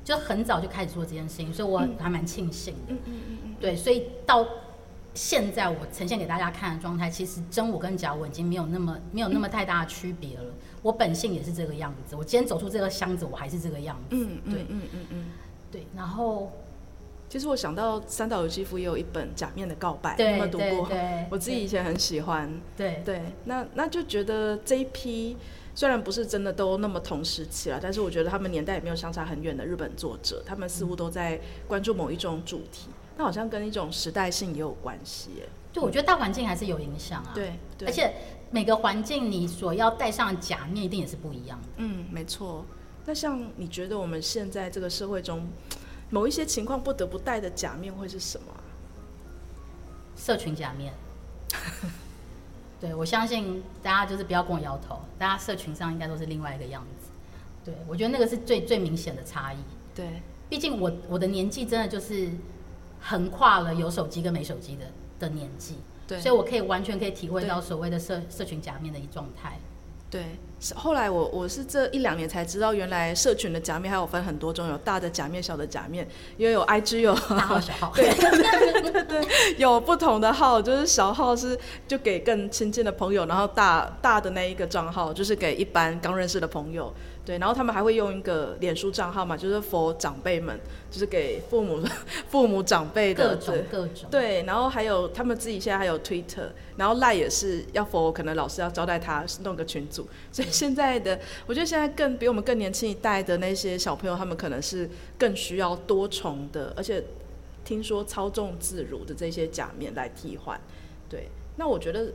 [0.03, 2.93] 就很早就开始做这件事情，所以我还蛮庆幸的。
[2.93, 3.55] 嗯嗯嗯嗯。
[3.59, 4.47] 对，所以到
[5.13, 10.45] 现在我呈现给大家看的状态，其实真我跟假我已经没有那么没有那么太大的区别了。
[10.81, 14.15] 我本性也是这个样子，我今天走出这个箱子，我还是这个样子。
[14.15, 15.25] 嗯嗯嗯嗯嗯。
[15.71, 16.51] 对，然后
[17.29, 20.89] 其实我想到三岛由纪夫也有一本《假面的告白》，对有没有读过？
[21.29, 22.51] 我自己以前很喜欢。
[22.75, 25.37] 对对，那那就觉得这一批
[25.73, 35.49] 虽然不是真的都那么同时期了，但是我觉得他们年代也没有相差很远的日本作者，他们似乎都在关注某一种主题，那好像跟一种时代性也有关系耶。
[35.73, 37.31] 对，我觉得大环境还是有影响啊。
[37.33, 38.13] 对，对而且
[38.51, 41.67] 每个环境你所要戴上的假面一定也是不一样的。
[41.77, 42.65] 嗯，没错。
[43.05, 45.47] 那像你觉得我们现在这个社会中，
[46.09, 48.59] 某一些情况不得不戴的假面会是什么啊？
[50.17, 50.93] 社群假面。
[52.81, 57.09] 对，我相信大家就是不要跟我摇头，大家社群上应该都是另外一个样子。
[57.63, 59.57] 对，我觉得那个是最最明显的差异。
[59.93, 60.07] 对，
[60.49, 62.31] 毕竟我我的年纪真的就是
[62.99, 64.85] 横跨了有手机跟没手机的
[65.19, 65.75] 的年纪，
[66.07, 69.59] 对所以我可以完全可以体会到所谓的社社群假面的一状态。
[70.09, 70.27] 对，是
[70.75, 86.93] 后来我我是这一两年才知道，原来社群的假面还有分很多种，有大的假面、小的假面，因为有 IG 有大号小号，对 有不同的号，就是小号是就给更亲近的朋友，然后大大的那一个账号就是给一般刚认识的朋友。
[87.23, 91.79] 对，然后他们还会用一个脸书账号嘛，就是 for 长辈们，就是给父母
[92.27, 94.09] 父母长辈的各种各种。
[94.09, 107.03] 对，然后还有他们自己现在还有 Twitter，然后赖也是要 for 可能老师要招待他弄个群组，所以现在的我觉得现在更比我们更年轻一代的那些小朋友，他们可能是更需要多重的，而且
[107.63, 110.59] 听说操纵自如的这些假面来替换。
[111.07, 112.11] 对，那我觉得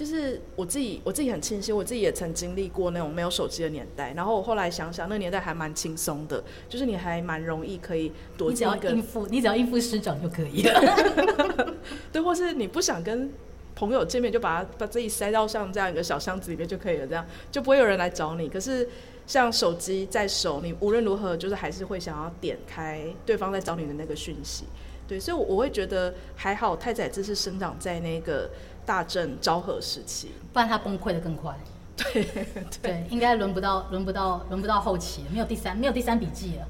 [0.00, 11.74] 就是我自己我自己很庆幸，我自己也曾经历过那种没有手机的年代，然后我后来想想，那个年代还蛮轻松的，就是你还蛮容易可以躲你只进一个要应付， 你只要应付师长就可以了。
[12.10, 13.30] 对，或是你不想跟
[13.74, 18.48] 朋友见面，就把它把自己塞到像这样一个小箱子里面就可以了，这样就不会有人来找你。
[18.48, 18.88] 可是
[19.26, 24.64] 像手机在手，你无论如何就是还是会想要点开对方在找你的那个讯息。
[25.06, 28.48] 对，所以我我会觉得还好，太宰治是生长在那个
[28.90, 30.32] 大正昭和时期。
[30.52, 31.56] 不然他崩溃的更快。
[31.96, 32.26] 对
[32.82, 36.66] 对，应该轮不到轮不到轮不到后期，没有第三没有第三笔记了。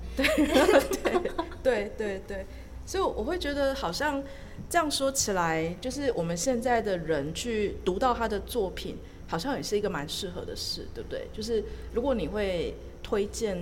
[1.62, 2.44] 对对对，
[2.84, 4.22] 所以我会觉得好像
[4.68, 11.26] 这样说起来，就是我们现在的人去读到他的作品，好像也是一个蛮适合的事，对不对？
[11.32, 13.56] 就是如果你会推荐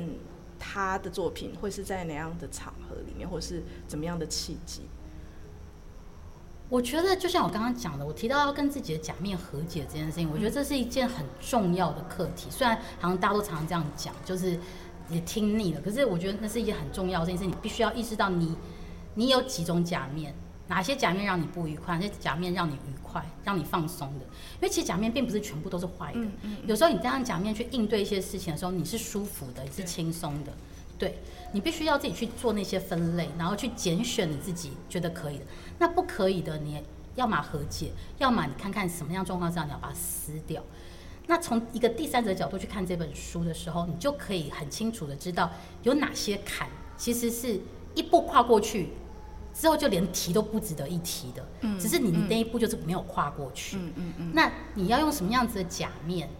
[0.58, 4.82] 他的作品，会是在哪样的场合里面，或是怎么样的契机？
[6.68, 12.48] 我觉得就像我刚刚讲的，我提到要跟自己的假面和解这件事情，我觉得这是一件很重要的课题。
[12.50, 14.58] 虽然好像大家都常常这样讲，就是
[15.08, 18.54] 也听腻了，可是我觉得那是一件很重要的事情，是你必须要意识到你
[19.14, 20.34] 你有几种假面，
[20.66, 24.24] 哪些假面让你不愉快，哪些假面让你愉快，让你放松的。
[24.56, 26.20] 因为其实假面并不是全部都是坏的，
[26.66, 30.52] 有时候你这样假面去应对一些事情的时候，你是舒服的，你是轻松的。
[30.98, 31.16] 对
[31.52, 35.44] 你必须要自己去做那些分类，然后去拣选你自己觉得可以的。
[35.78, 36.82] 那不可以的，你
[37.14, 40.62] 要么和解，要么你看看什么样状况下你要把它撕掉。
[41.26, 45.50] 那从一个第三者角度去看这本书的时候，你就可以很清楚的知道
[45.82, 47.60] 有哪些坎其实是
[47.94, 48.90] 一步跨过去
[49.52, 53.76] 之后就连提都不值得一提的，嗯只是你那一步就是没有跨过去。
[53.76, 56.30] 嗯嗯嗯，那你要用什么样子的假面，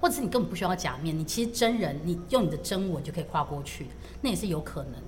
[0.00, 3.86] 或者是你根本不需要假面，你其实真人，你用你的真我就可以跨过去，
[4.20, 5.07] 那也是有可能的。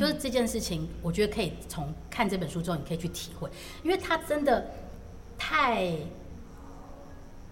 [0.00, 3.50] 就是这件事情，我觉得可以从看这本书之后，你可以去体会，
[3.82, 4.66] 因为它真的
[5.36, 5.92] 太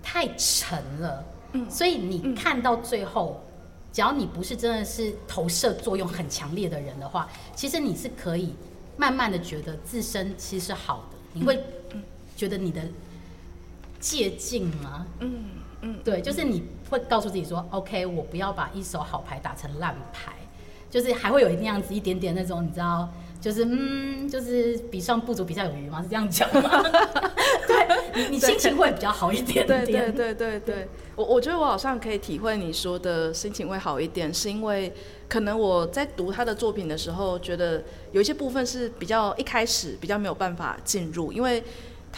[0.02, 1.70] 太沉了，嗯。
[1.70, 3.38] 所以你看到最后，
[3.92, 8.54] 只要你不是真的是投射作用很强烈的人的话，其实你是可以
[8.96, 11.62] 慢慢的觉得自身其实是好的，你会
[12.34, 12.80] 觉得你的
[14.00, 15.06] 借镜吗？
[15.20, 15.44] 嗯
[15.82, 20.32] 嗯，对，就是你会告诉自己说，OK，我不要把一手好牌打成烂牌，
[20.90, 23.09] 就是还会有那样子一点点那种，你知道，
[23.40, 26.03] 就是嗯，就是比上不足，比下有余吗？
[26.03, 26.83] 是这样讲吗？
[27.66, 30.12] 对，你你心情会比较好一点对点。
[30.14, 34.92] 对对对对，我我觉得我好像可以体会你说的心情会好一点，是因为
[35.29, 41.62] 可能我在读他的作品的时候，觉得有一些部分是比较一开始比较没有办法进入，因为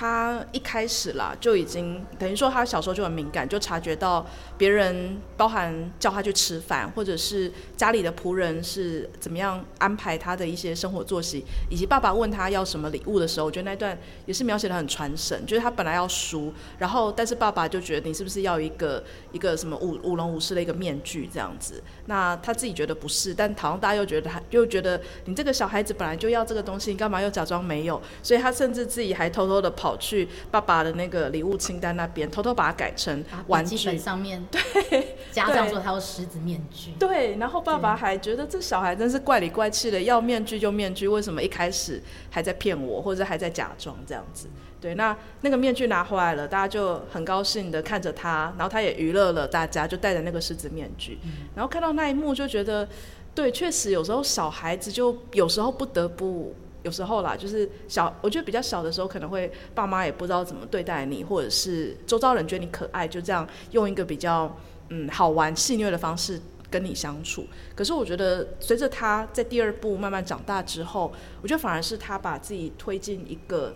[0.01, 15.39] 他一开始啦就已经等于说他小时候就很敏感，就察觉到别人包含叫他去吃饭，或者是家里的仆人是怎么样安排他的一些生活作息，以及爸爸问他要什么礼物的时候，我觉得那段也是描写的很传神。
[15.45, 21.83] 就是他本来要输，然后但是爸爸就觉得你是不是要一个一个什么舞舞龙舞狮的一个面具这样子？
[22.07, 28.01] 那他自己觉得不是，但好像大又觉得他又觉得你这个小孩子本来就要这个东西，你干嘛又假装没有？
[28.23, 33.77] 所以他甚至自己还偷偷的跑去爸爸的那个礼物清单那边，偷偷把它改成玩具。
[33.87, 36.93] 本上面对 家长说他有狮子面具。
[36.99, 44.49] 对，然后爸爸还觉得这小孩真是怪里怪气的，要面具就面具，为什么一开始还在骗我，或者还在假装这样子？
[44.81, 51.19] 对，那那个面具拿回来了，大家就很高兴的看着他，然后他也娱乐了大家，就戴着那个狮子面具，
[51.55, 52.89] 然后看到那一幕就觉得，
[53.35, 64.57] 对，确实有时候小孩子就有时候不得不，有时候啦，就是小，我觉得比较小的时候可能会爸妈也不知道怎么对待你，或者是周遭人觉得你可爱，就这样用一个比较
[64.89, 67.47] 嗯好玩戏谑的方式跟你相处。
[67.75, 71.13] 可是我觉得随着他在第二部慢慢长大之后，
[71.43, 73.75] 我觉得反而是他把自己推进一个。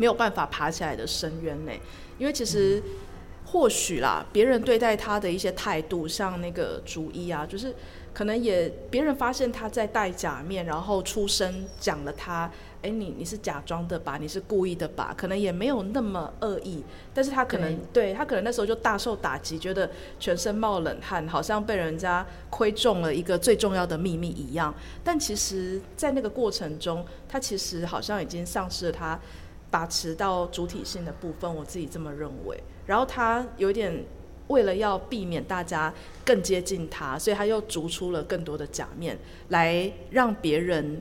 [0.00, 1.80] 没有办法爬起来的深渊内，
[2.18, 2.80] 因为其实
[3.46, 7.74] 或许啦，别人对待他的一些态度，像那个主一啊，就是
[8.18, 12.50] 可能也别人发现他在戴假面，然后出声讲了他，
[12.82, 16.82] 哎，你你是假装的吧，你是故意的吧，可能也没有那么恶意，
[17.14, 19.88] 但是他可能对他可能那时候就大受打击，觉得
[20.18, 24.74] 全身冒冷汗，好像被人家窥中了一个最重要的秘密一样。
[25.04, 29.16] 但其实，在那个过程中，他其实好像已经丧失了他。
[29.70, 32.58] 把持到主体性的部分，我自己这么认为。
[32.86, 34.02] 然后他有点
[34.48, 35.92] 为了要避免大家
[36.24, 39.18] 更接近他，所以他又逐出了更多的假面，
[39.48, 41.00] 来让别人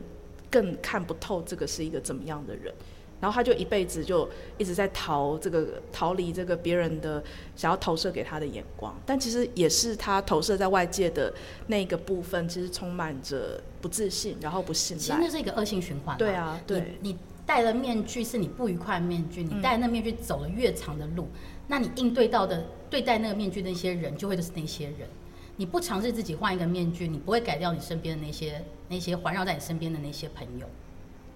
[0.49, 2.73] 更看不透这个是一个怎么样的人。
[3.19, 4.29] 然后他就一辈子就
[4.59, 7.23] 一直在逃这个逃离这个别人的
[7.55, 11.33] 想要投射给他的眼光，但其实也是他投射在外界的
[11.65, 15.01] 那个部分，其实充满着不自信，然后不信赖。
[15.01, 16.15] 其实那是一个恶性循环。
[16.15, 17.17] 对啊，对你。
[17.47, 21.27] 戴了面具是你不愉快的面具，你戴那面具走了越长的路，
[21.67, 25.07] 那你应对到的对待那个面具的那些人，就会都是那些人。
[25.55, 30.67] 你不尝试自己换一个面具，你不会改掉你身边的那些那些环绕在你身边的那些朋友。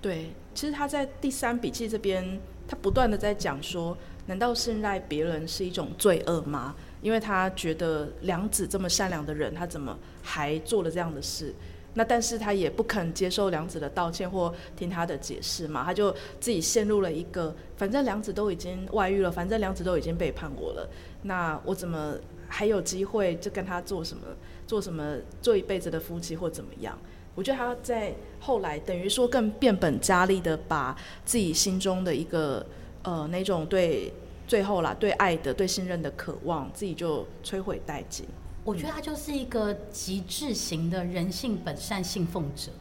[0.01, 3.97] 对，其实他在第三笔记这边，他不断的在讲说，
[4.27, 6.75] 难道信赖别人是一种罪恶吗？
[7.01, 11.53] 因为他觉得良子这么善良的人，他怎么还做了这样的事？
[11.93, 20.89] 那但是他也不肯接受梁子的道歉或听他的解释嘛，他就自己陷入了一个，反正梁子都已经外遇了，反正梁子都已经背叛我了，
[21.23, 22.15] 那我怎么
[22.47, 24.23] 还有机会就跟他做什么，
[24.65, 26.97] 做什么做一辈子的夫妻或怎么样？
[27.35, 32.65] 我觉得他在后来等于说更变本加厉的把自己心中的一个
[33.03, 34.11] 呃那种对
[34.47, 38.25] 最后啦对爱的对信任的渴望，自己就摧毁殆尽。
[38.63, 42.71] 我觉得他就是一个极致型的人性本善信奉者，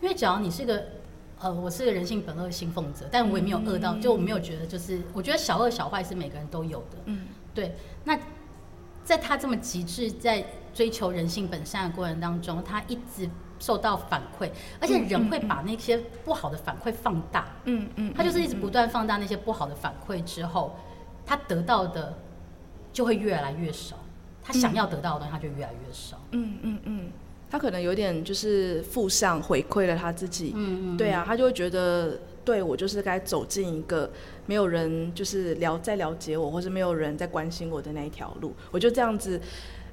[0.00, 0.84] 因为只要你是个
[1.38, 7.74] 呃，我是个人性本恶信奉者，但我也没有恶到，就我没有觉得就是，我觉得小恶小坏是每个人都有的，嗯，对。
[8.04, 8.18] 那
[9.04, 13.28] 在他这么极致在追求人性本善的过程当中，他一直
[13.60, 20.76] 受到反馈，而且人会把那些不好的反馈放大，嗯嗯，他就是一直不断放大那些不好的反馈之后，
[21.24, 22.16] 他得到的
[22.92, 23.96] 就会越来越少。
[24.42, 26.18] 他想要得到的东西，他就越来越少。
[26.32, 27.10] 嗯嗯嗯，
[27.50, 30.52] 他可能有点就是负向回馈了他自己。
[30.54, 34.10] 嗯嗯，对啊，他就会觉得，对我就是该走进一个
[34.46, 39.40] 没有人就是了在了解我，或是没有人在关心我的那一条路，我就这样子。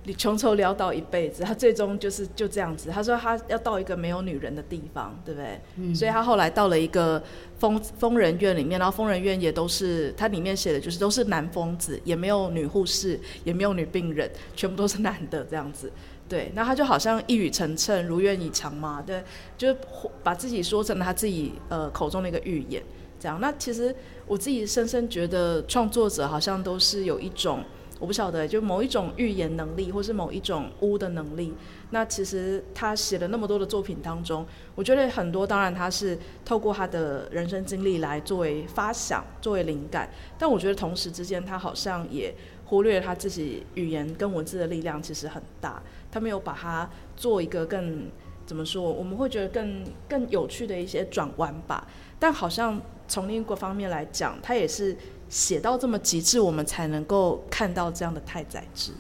[0.09, 2.89] 你穷愁潦倒一辈子，他最终就是就这样子。
[2.89, 5.61] 他说他要到一个没有女人的地方，对不对？
[5.75, 5.93] 嗯。
[5.93, 7.21] 所以他后来到了一个
[7.59, 15.91] 疯疯人院里面，然后疯人院也都是，它里面写的就是都是男疯子，也没有女护士，也没有女病人，全部都是男的这样子。
[16.27, 16.51] 对。
[16.55, 19.03] 那他就好像一语成谶，如愿以偿嘛。
[19.05, 19.23] 对。
[19.59, 19.77] 就是
[20.23, 22.81] 把自己说成了他自己呃口中的一个预言，
[23.19, 23.39] 这样。
[23.39, 23.95] 那其实
[24.25, 27.63] 我自己深深觉得，创作者好像都是有一种。
[27.99, 31.53] 我不晓得，就某一种预言能力，或是某一种巫的能力。
[31.91, 40.09] 那其实他写了那么多的作品当中，我觉得很多当然他是透过他的人生经历来作为发想、作为灵感。
[40.37, 42.33] 但我觉得同时之间，他好像也
[42.65, 45.83] 忽略了他自己语言跟文字的力量其实很大。
[46.09, 48.07] 他没有把它做一个更
[48.45, 48.81] 怎么说？
[48.81, 51.85] 我们会觉得更更有趣的一些转弯吧。
[52.17, 54.95] 但好像从另一个方面来讲，他也是。
[55.29, 58.91] 写到这么极致，我们才能够看到这样的太宰治。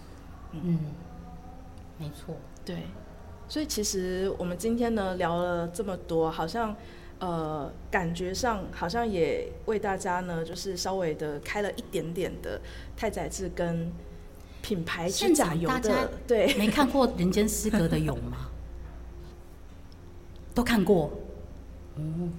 [0.51, 0.79] 嗯，
[1.97, 2.83] 没错，对。
[3.47, 6.75] 所以其实我们今天呢聊了这么多，好像
[7.17, 12.61] 呃，感觉上好像也为大家呢，就是稍微的开了一点点的
[12.95, 13.91] 太宰治跟
[14.61, 18.49] 品牌指甲油现场大家的，对，没看过《人间失格》的有吗？
[20.53, 21.11] 都看过，
[21.95, 22.31] 嗯，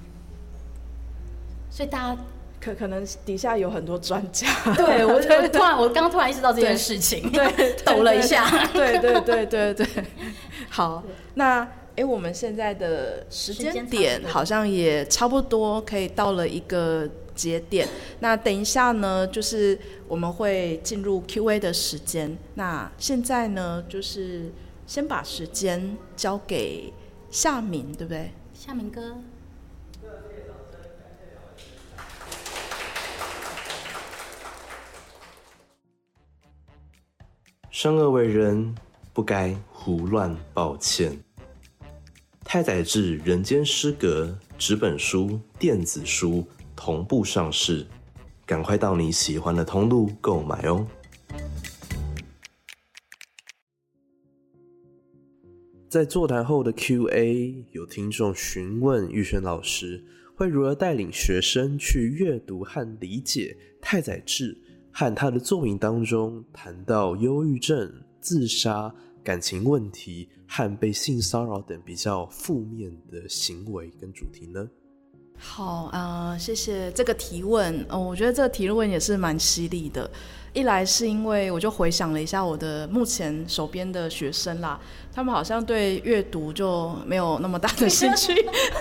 [1.71, 2.23] 所以大家
[2.61, 4.47] 可可能底下有很多专家，
[4.77, 9.87] 对我 我突然我刚刚突然意识到这件事情， 对，抖了一下，对对对对对，
[10.69, 11.03] 好，
[11.35, 17.89] 那哎，我们现在的时间点好像也差不多可以到了一个节点。
[18.21, 22.39] 那等一下呢，就是我们会进入 Q&A 的时间。
[22.55, 24.53] 那现在呢，就是
[24.87, 26.93] 先把时间交给
[27.31, 28.31] 夏明，对不对？
[28.55, 29.17] 夏明哥，
[37.73, 38.75] 生而为人，
[39.13, 41.17] 不该胡乱抱歉。
[42.45, 46.45] 太宰治《人间失格》纸本书、电子书
[46.75, 47.87] 同步上市，
[48.45, 50.85] 赶快到你喜欢的通路购买哦。
[55.89, 60.05] 在座谈后的 Q&A，有听众询问玉轩老师
[60.35, 64.61] 会如何带领学生去阅读和理解太宰治
[64.93, 74.69] 和他的作品当中谈到忧郁症、自杀、感情问题和被性骚扰等比较负面的行为跟主题呢？
[75.37, 77.85] 好，呃，谢谢这个提问。
[77.89, 80.11] 哦，我觉得这个提问也是蛮犀利的。
[80.53, 84.79] 一来是因为我就回想了一下我的目前手边的学生啦，
[85.15, 88.35] 他们好像对阅读就没有那么大的兴趣。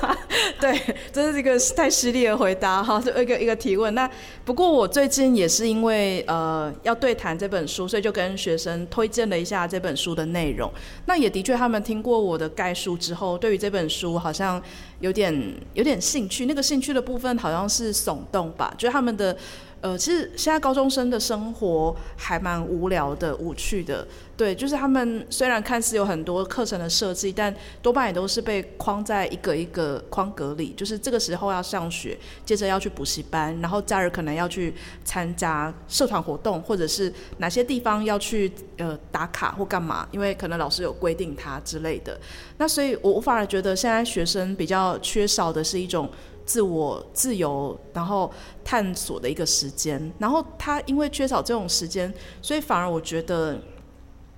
[0.60, 3.94] 对，这是一个太犀利的回答哈，这一个一个提问。
[3.94, 4.10] 那
[4.44, 10.72] 不过我最近也是因为呃要对谈这本书，所以就跟学生推荐了一下这本书的内容。
[11.06, 14.62] 那也的确，他们听过我的概述之后，对于这本书好像
[15.02, 16.48] 有点有点兴趣。
[16.48, 19.38] 那个兴趣的部分好像是耸动吧，就是他们的。
[19.82, 24.06] 呃，其实现在高中生的生活还蛮无聊的、无趣的。
[24.36, 30.74] 对，就是他们虽然看似有很多课程的设计，但多半也都是被框在一个一个框格里。
[30.78, 34.74] 就是这个时候要上学，接着要去补习班，然后假日可能要去
[35.04, 42.18] 参加社团活动，或者是哪些地方要去呃打卡或干嘛，因为可能老师有规定他之类的。
[42.58, 46.10] 那所以我我反而觉得现在学生比较缺少的是一种。
[46.50, 48.34] 自我自由，然后
[48.66, 53.62] 探索的一个时间，然后他因为缺少这种时间，所以反而我觉得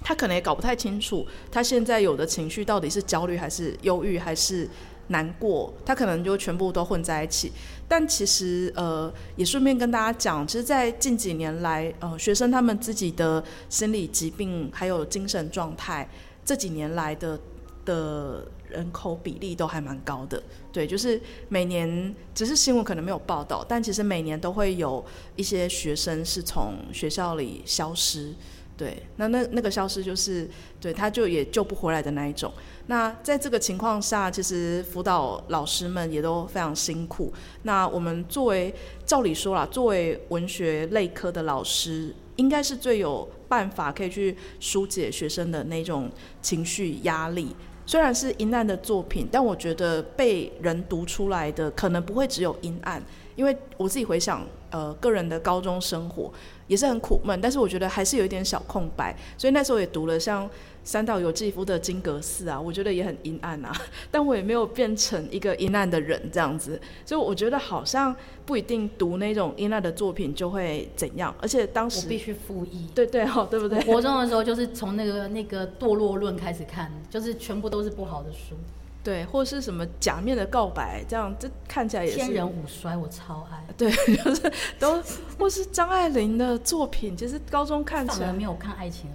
[0.02, 4.70] 他可能也搞不太清楚，他现在有的情绪到底是焦虑还是忧郁还是
[5.08, 7.50] 难过，他可能就全部都混在一起。
[7.88, 16.10] 但其实呃，也顺便跟大家讲，其实，在近几年来，呃，学生他们自己的心理疾病还有精神状态，
[16.44, 17.40] 这几年来的
[17.86, 20.42] 的人口比例都还蛮高的。
[20.72, 25.06] 对，就是每年只是新闻可能没有报道，但其实每年都会有
[25.36, 28.34] 一些学生是从学校里消失。
[28.78, 30.50] 对，那那那个消失就是
[30.80, 32.52] 对他就也救不回来的那一种。
[32.88, 37.32] 那在这个情况下，其实辅导老师们也都非常辛苦。
[37.62, 38.74] 那我们作为
[39.06, 46.10] 照理说啦，作为文学类科的老师，应该是最有办法可以去疏解学生的那种
[46.42, 47.56] 情绪压力。
[47.86, 53.02] 虽然是阴暗的作品，但我觉得被人读出来的可能不会只有阴暗，
[53.36, 56.32] 因为我自己回想，呃，个人的高中生活
[56.68, 60.50] 也是很苦闷，但是我觉得还是有一点小空白，所以那时候也读了像
[60.84, 63.72] 三岛由纪夫的《金阁寺》啊，我觉得也很阴暗啊，
[64.10, 68.16] 但我也没有变成一个阴暗的人这样子，所以我觉得好像
[68.46, 72.88] 不一定读那种阴暗的作品就会怎样，而且当时我必须复议。
[72.96, 73.82] 对对哦，对不对？
[73.84, 78.56] 国中的时候就是从那个那个堕落论开始看，就是全部都是不好的书。
[79.04, 83.66] 对，或是什么假面的告白，这样这看起来也是天人五衰，我超爱。
[83.76, 85.02] 对，就是都
[85.40, 89.10] 或是张爱玲的作品，其实高中看起来没有看爱情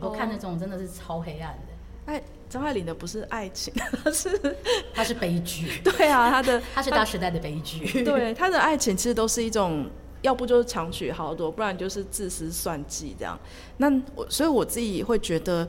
[0.00, 2.12] 都看那种真的是超黑暗的。
[2.12, 3.72] 哎张爱玲的不是爱情，
[4.04, 4.56] 它是
[4.94, 5.80] 它是悲剧。
[5.84, 8.04] 对啊，她的 她是大时代的悲剧。
[8.04, 9.88] 对她的爱情其实都是一种，
[10.22, 13.38] 要不就是强取豪夺，不然就是自私算计这样。
[13.78, 15.66] 那我所以我自己会觉得。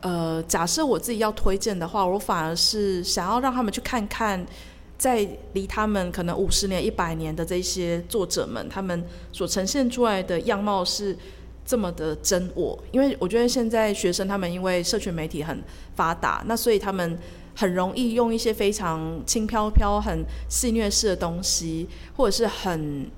[0.00, 4.46] 呃，假设我自己要推荐的话，我反而是想要让他们去看看，
[4.96, 11.18] 在离他们可能五十年、一百年的这些作者们，他们所呈现出来的样貌是
[11.68, 12.76] 这么的真我。
[12.90, 15.62] 因为我觉得现在学生他们因为社群媒体很
[15.94, 17.18] 发达，那所以他们
[17.54, 23.10] 很容易用一些非常轻飘飘、很戏谑式的东西，或者是很。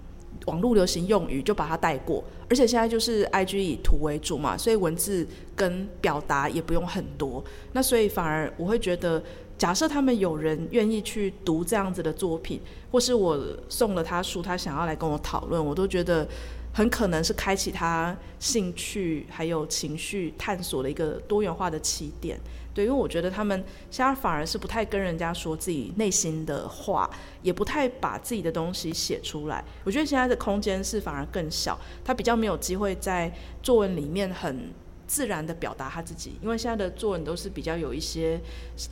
[0.46, 7.44] 网络流行用语就把它带过，而且现在就是 I G 以图为主嘛，所以文字跟表达也不用很多。
[7.72, 9.22] 那所以反而我会觉得
[9.59, 12.59] 假设他们有人愿意去读这样子的作品，
[12.90, 13.38] 或是我
[13.68, 16.26] 送了他书，他想要来跟我讨论，我都觉得
[16.72, 22.38] 很可能是开启他兴趣还有情绪探索的一个多元化的起点。
[22.72, 27.10] 对，因为我觉得他们现在反而是不太跟人家说自己内心的话，
[27.42, 29.62] 也不太把自己的东西写出来。
[29.82, 34.72] 我觉得现在的空间是反而更小，他比较没有机会在作文里面很
[35.04, 36.38] 自然的表达他自己。
[36.40, 38.40] 因为现在的作文都是比较有一些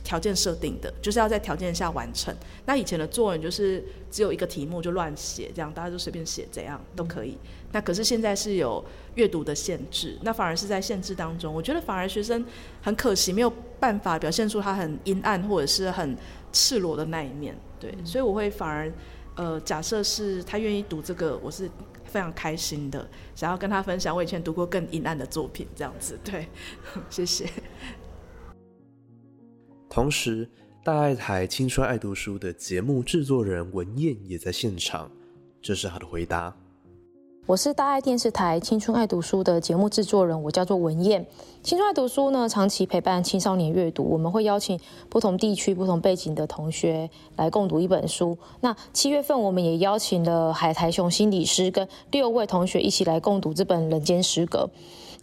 [0.03, 2.35] 条件设定的，就是要在条件下完成。
[2.65, 7.37] 那以前的作文就是只有一个题目就乱写，这样大家就随便写，怎样都可以。
[7.71, 8.83] 那可是现在是有
[9.15, 12.43] 阅读的限制，那反而是在限制当中，我觉得反而学生
[12.81, 16.17] 很可惜没有办法表现出他很阴暗或者是很
[16.51, 18.91] 赤裸的那一面，对，所以我会反而
[19.35, 21.69] 呃假设是他愿意读这个，我是
[22.05, 26.47] 非常开心的，想要跟他分享我以前读过更阴暗的作品，这样子，对，
[27.09, 27.47] 谢谢。
[29.89, 30.49] 同时，
[30.83, 35.11] 大爱台青春爱读书的节目制作人文燕也在现场，
[35.61, 36.55] 这是他的回答。
[37.49, 41.25] 我是大爱电视台《青春爱读书》的节目制作人，我叫做文燕。
[41.63, 44.79] 《青春爱读书》呢，长期陪伴青少年阅读，我们会邀请
[45.09, 48.37] 不同地区、不同背景的同学来共读一本书。
[48.61, 54.69] 那七月份，我们也邀请了海苔熊心理师跟六位同学一起来共读这本《人间失格》。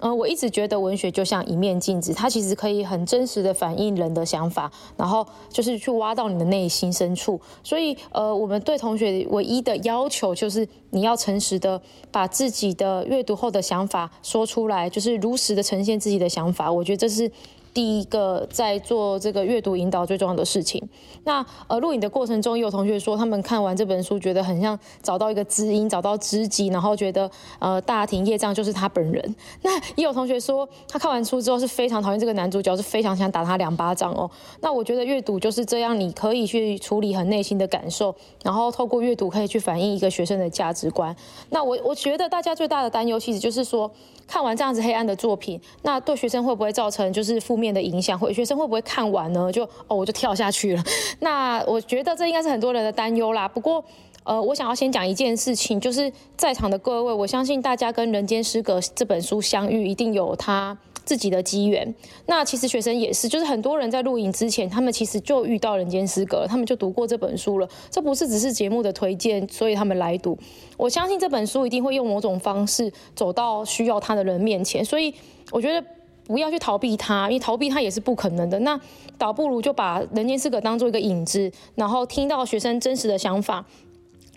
[0.01, 7.41] 嗯，我一直觉得文学就像一面镜子，它其实可以很真实的反映人的想法，然后就是去挖到你的内心深处。
[7.65, 11.81] 所以，呃，我们对同学唯一的要求就是你要诚实的
[12.11, 16.71] 把自己的阅读后的想法说出来，就是如实的呈现自己的想法。
[16.71, 17.31] 我觉得这是。
[17.77, 20.83] 第一个在做这个阅读引导最重要的事情。
[21.25, 29.37] 那呃，录影的过程中，也有同学说他们看完这本书，觉得很像找到一个知音，找到知己，然后觉得呃，大庭业障就是他本人。
[29.61, 34.31] 那也有同学说，他看完书之后是非常讨厌这个男主角，是非常想打他两巴掌哦。
[34.63, 41.15] 那我觉得阅读就是这样，你可以去处理很内心的感受，然后透过阅读可以去反映一个学生的价值观。
[41.51, 43.91] 那我我觉得大家最大的担忧其实就是说，
[44.27, 47.66] 看完这样子黑暗的作品，那对学生会不会造成就是负面？
[47.67, 49.51] 面的影响，会学生会不会看完呢？
[49.51, 50.85] 就哦，我就跳下去了。
[51.19, 53.49] 那我觉得这应该是很多人的担忧啦。
[53.49, 53.85] 不过，
[54.23, 61.93] 呃，我想要先讲一件事情，就是在场的各位，我相信大家跟《人间失格》这本书相遇，一定有他自己的机缘。
[62.27, 67.69] 那其实学生也是，就是很多人在录影之前，他们其实就遇到《人间失格》，他们就读过这本书了。
[67.91, 70.39] 这不是只是节目的推荐，所以他们来读。
[70.77, 75.13] 我相信这本书一定会用某种方式走到需要他的人面前，所以
[75.51, 75.85] 我觉得。
[76.27, 78.59] 不要去逃避它，因为逃避它也是不可能的。
[78.61, 78.79] 那
[79.17, 83.65] 倒不如就把人间失格当做一个影子，然后听到学生真实的想法，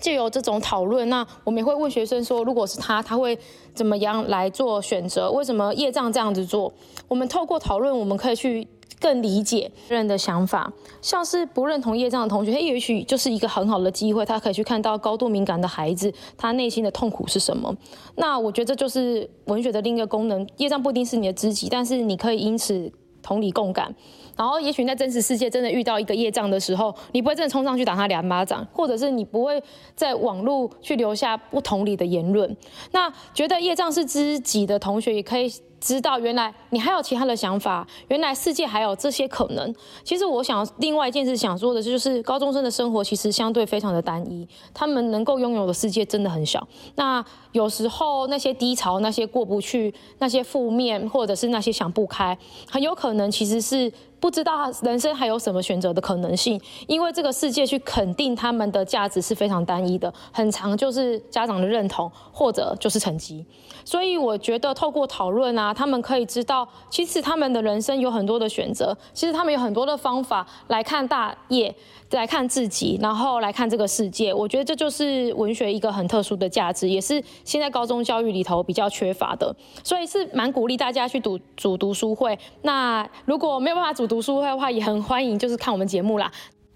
[0.02, 1.08] 就有这种讨论。
[1.10, 3.38] 那我们也会问学生说，如果是他，他会
[3.74, 5.32] 怎么样来做选择？
[5.32, 6.74] 为什么业障这样子做？
[7.08, 8.68] 我们透过讨论，我们可以去。
[9.02, 17.74] 更理解人的想法，像是不认同业障的同学，他也许就是一个很好的机会，他可以去看到高度敏感的孩子，他内心的痛苦是什么。
[18.16, 20.45] 那我觉得这就是文学的另一个功能。
[20.58, 22.91] 业障不一定是你的知己，但是你可以因此
[23.22, 23.93] 同理共感。
[24.36, 29.61] 然后，也许在真实世界真的遇到一个业障的时候，你不会真的冲上去打他两巴掌，或者是你不会
[29.95, 32.55] 在网络去留下不同理的言论。
[32.91, 35.51] 那觉得业障是知己的同学，也可以。
[35.80, 39.74] 知道原来你还有其他的想法，原来世界还有这些可能。
[40.04, 46.68] 其实我想另外一件事想说的，就是高中生的生活其实相对非常的单一，他们能够拥有的世界真的很小。
[46.96, 52.38] 那有时候那些低潮、那些过不去、那些负面，或者是那些想不开，
[52.70, 53.92] 很有可能其实是。
[54.20, 63.45] 不知道人生还有什么选择的可能性，因为这个世界去肯定他们的价值是非常单一的，很长就是家长的认同或者就是成绩。
[63.86, 71.74] 所以我觉得透过讨论啊，他们可以知道，其实他们的人生有很多的选择，其实他们有很多的方法来看大业。
[72.12, 82.38] 来看自己，然后来看这个世界，我觉得这就是文学一个很特殊的价值，也是现在高中教育里头比较缺乏的，所以是蛮鼓励大家去读组读书会。
[82.64, 86.32] 那如果没有办法组读书会的话，也很欢迎就是看我们节目啦。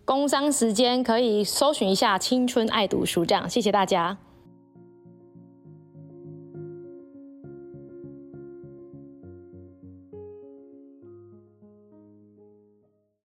[0.05, 4.17] 工商时间可以搜寻一下“青春爱读书”，这样谢谢大家。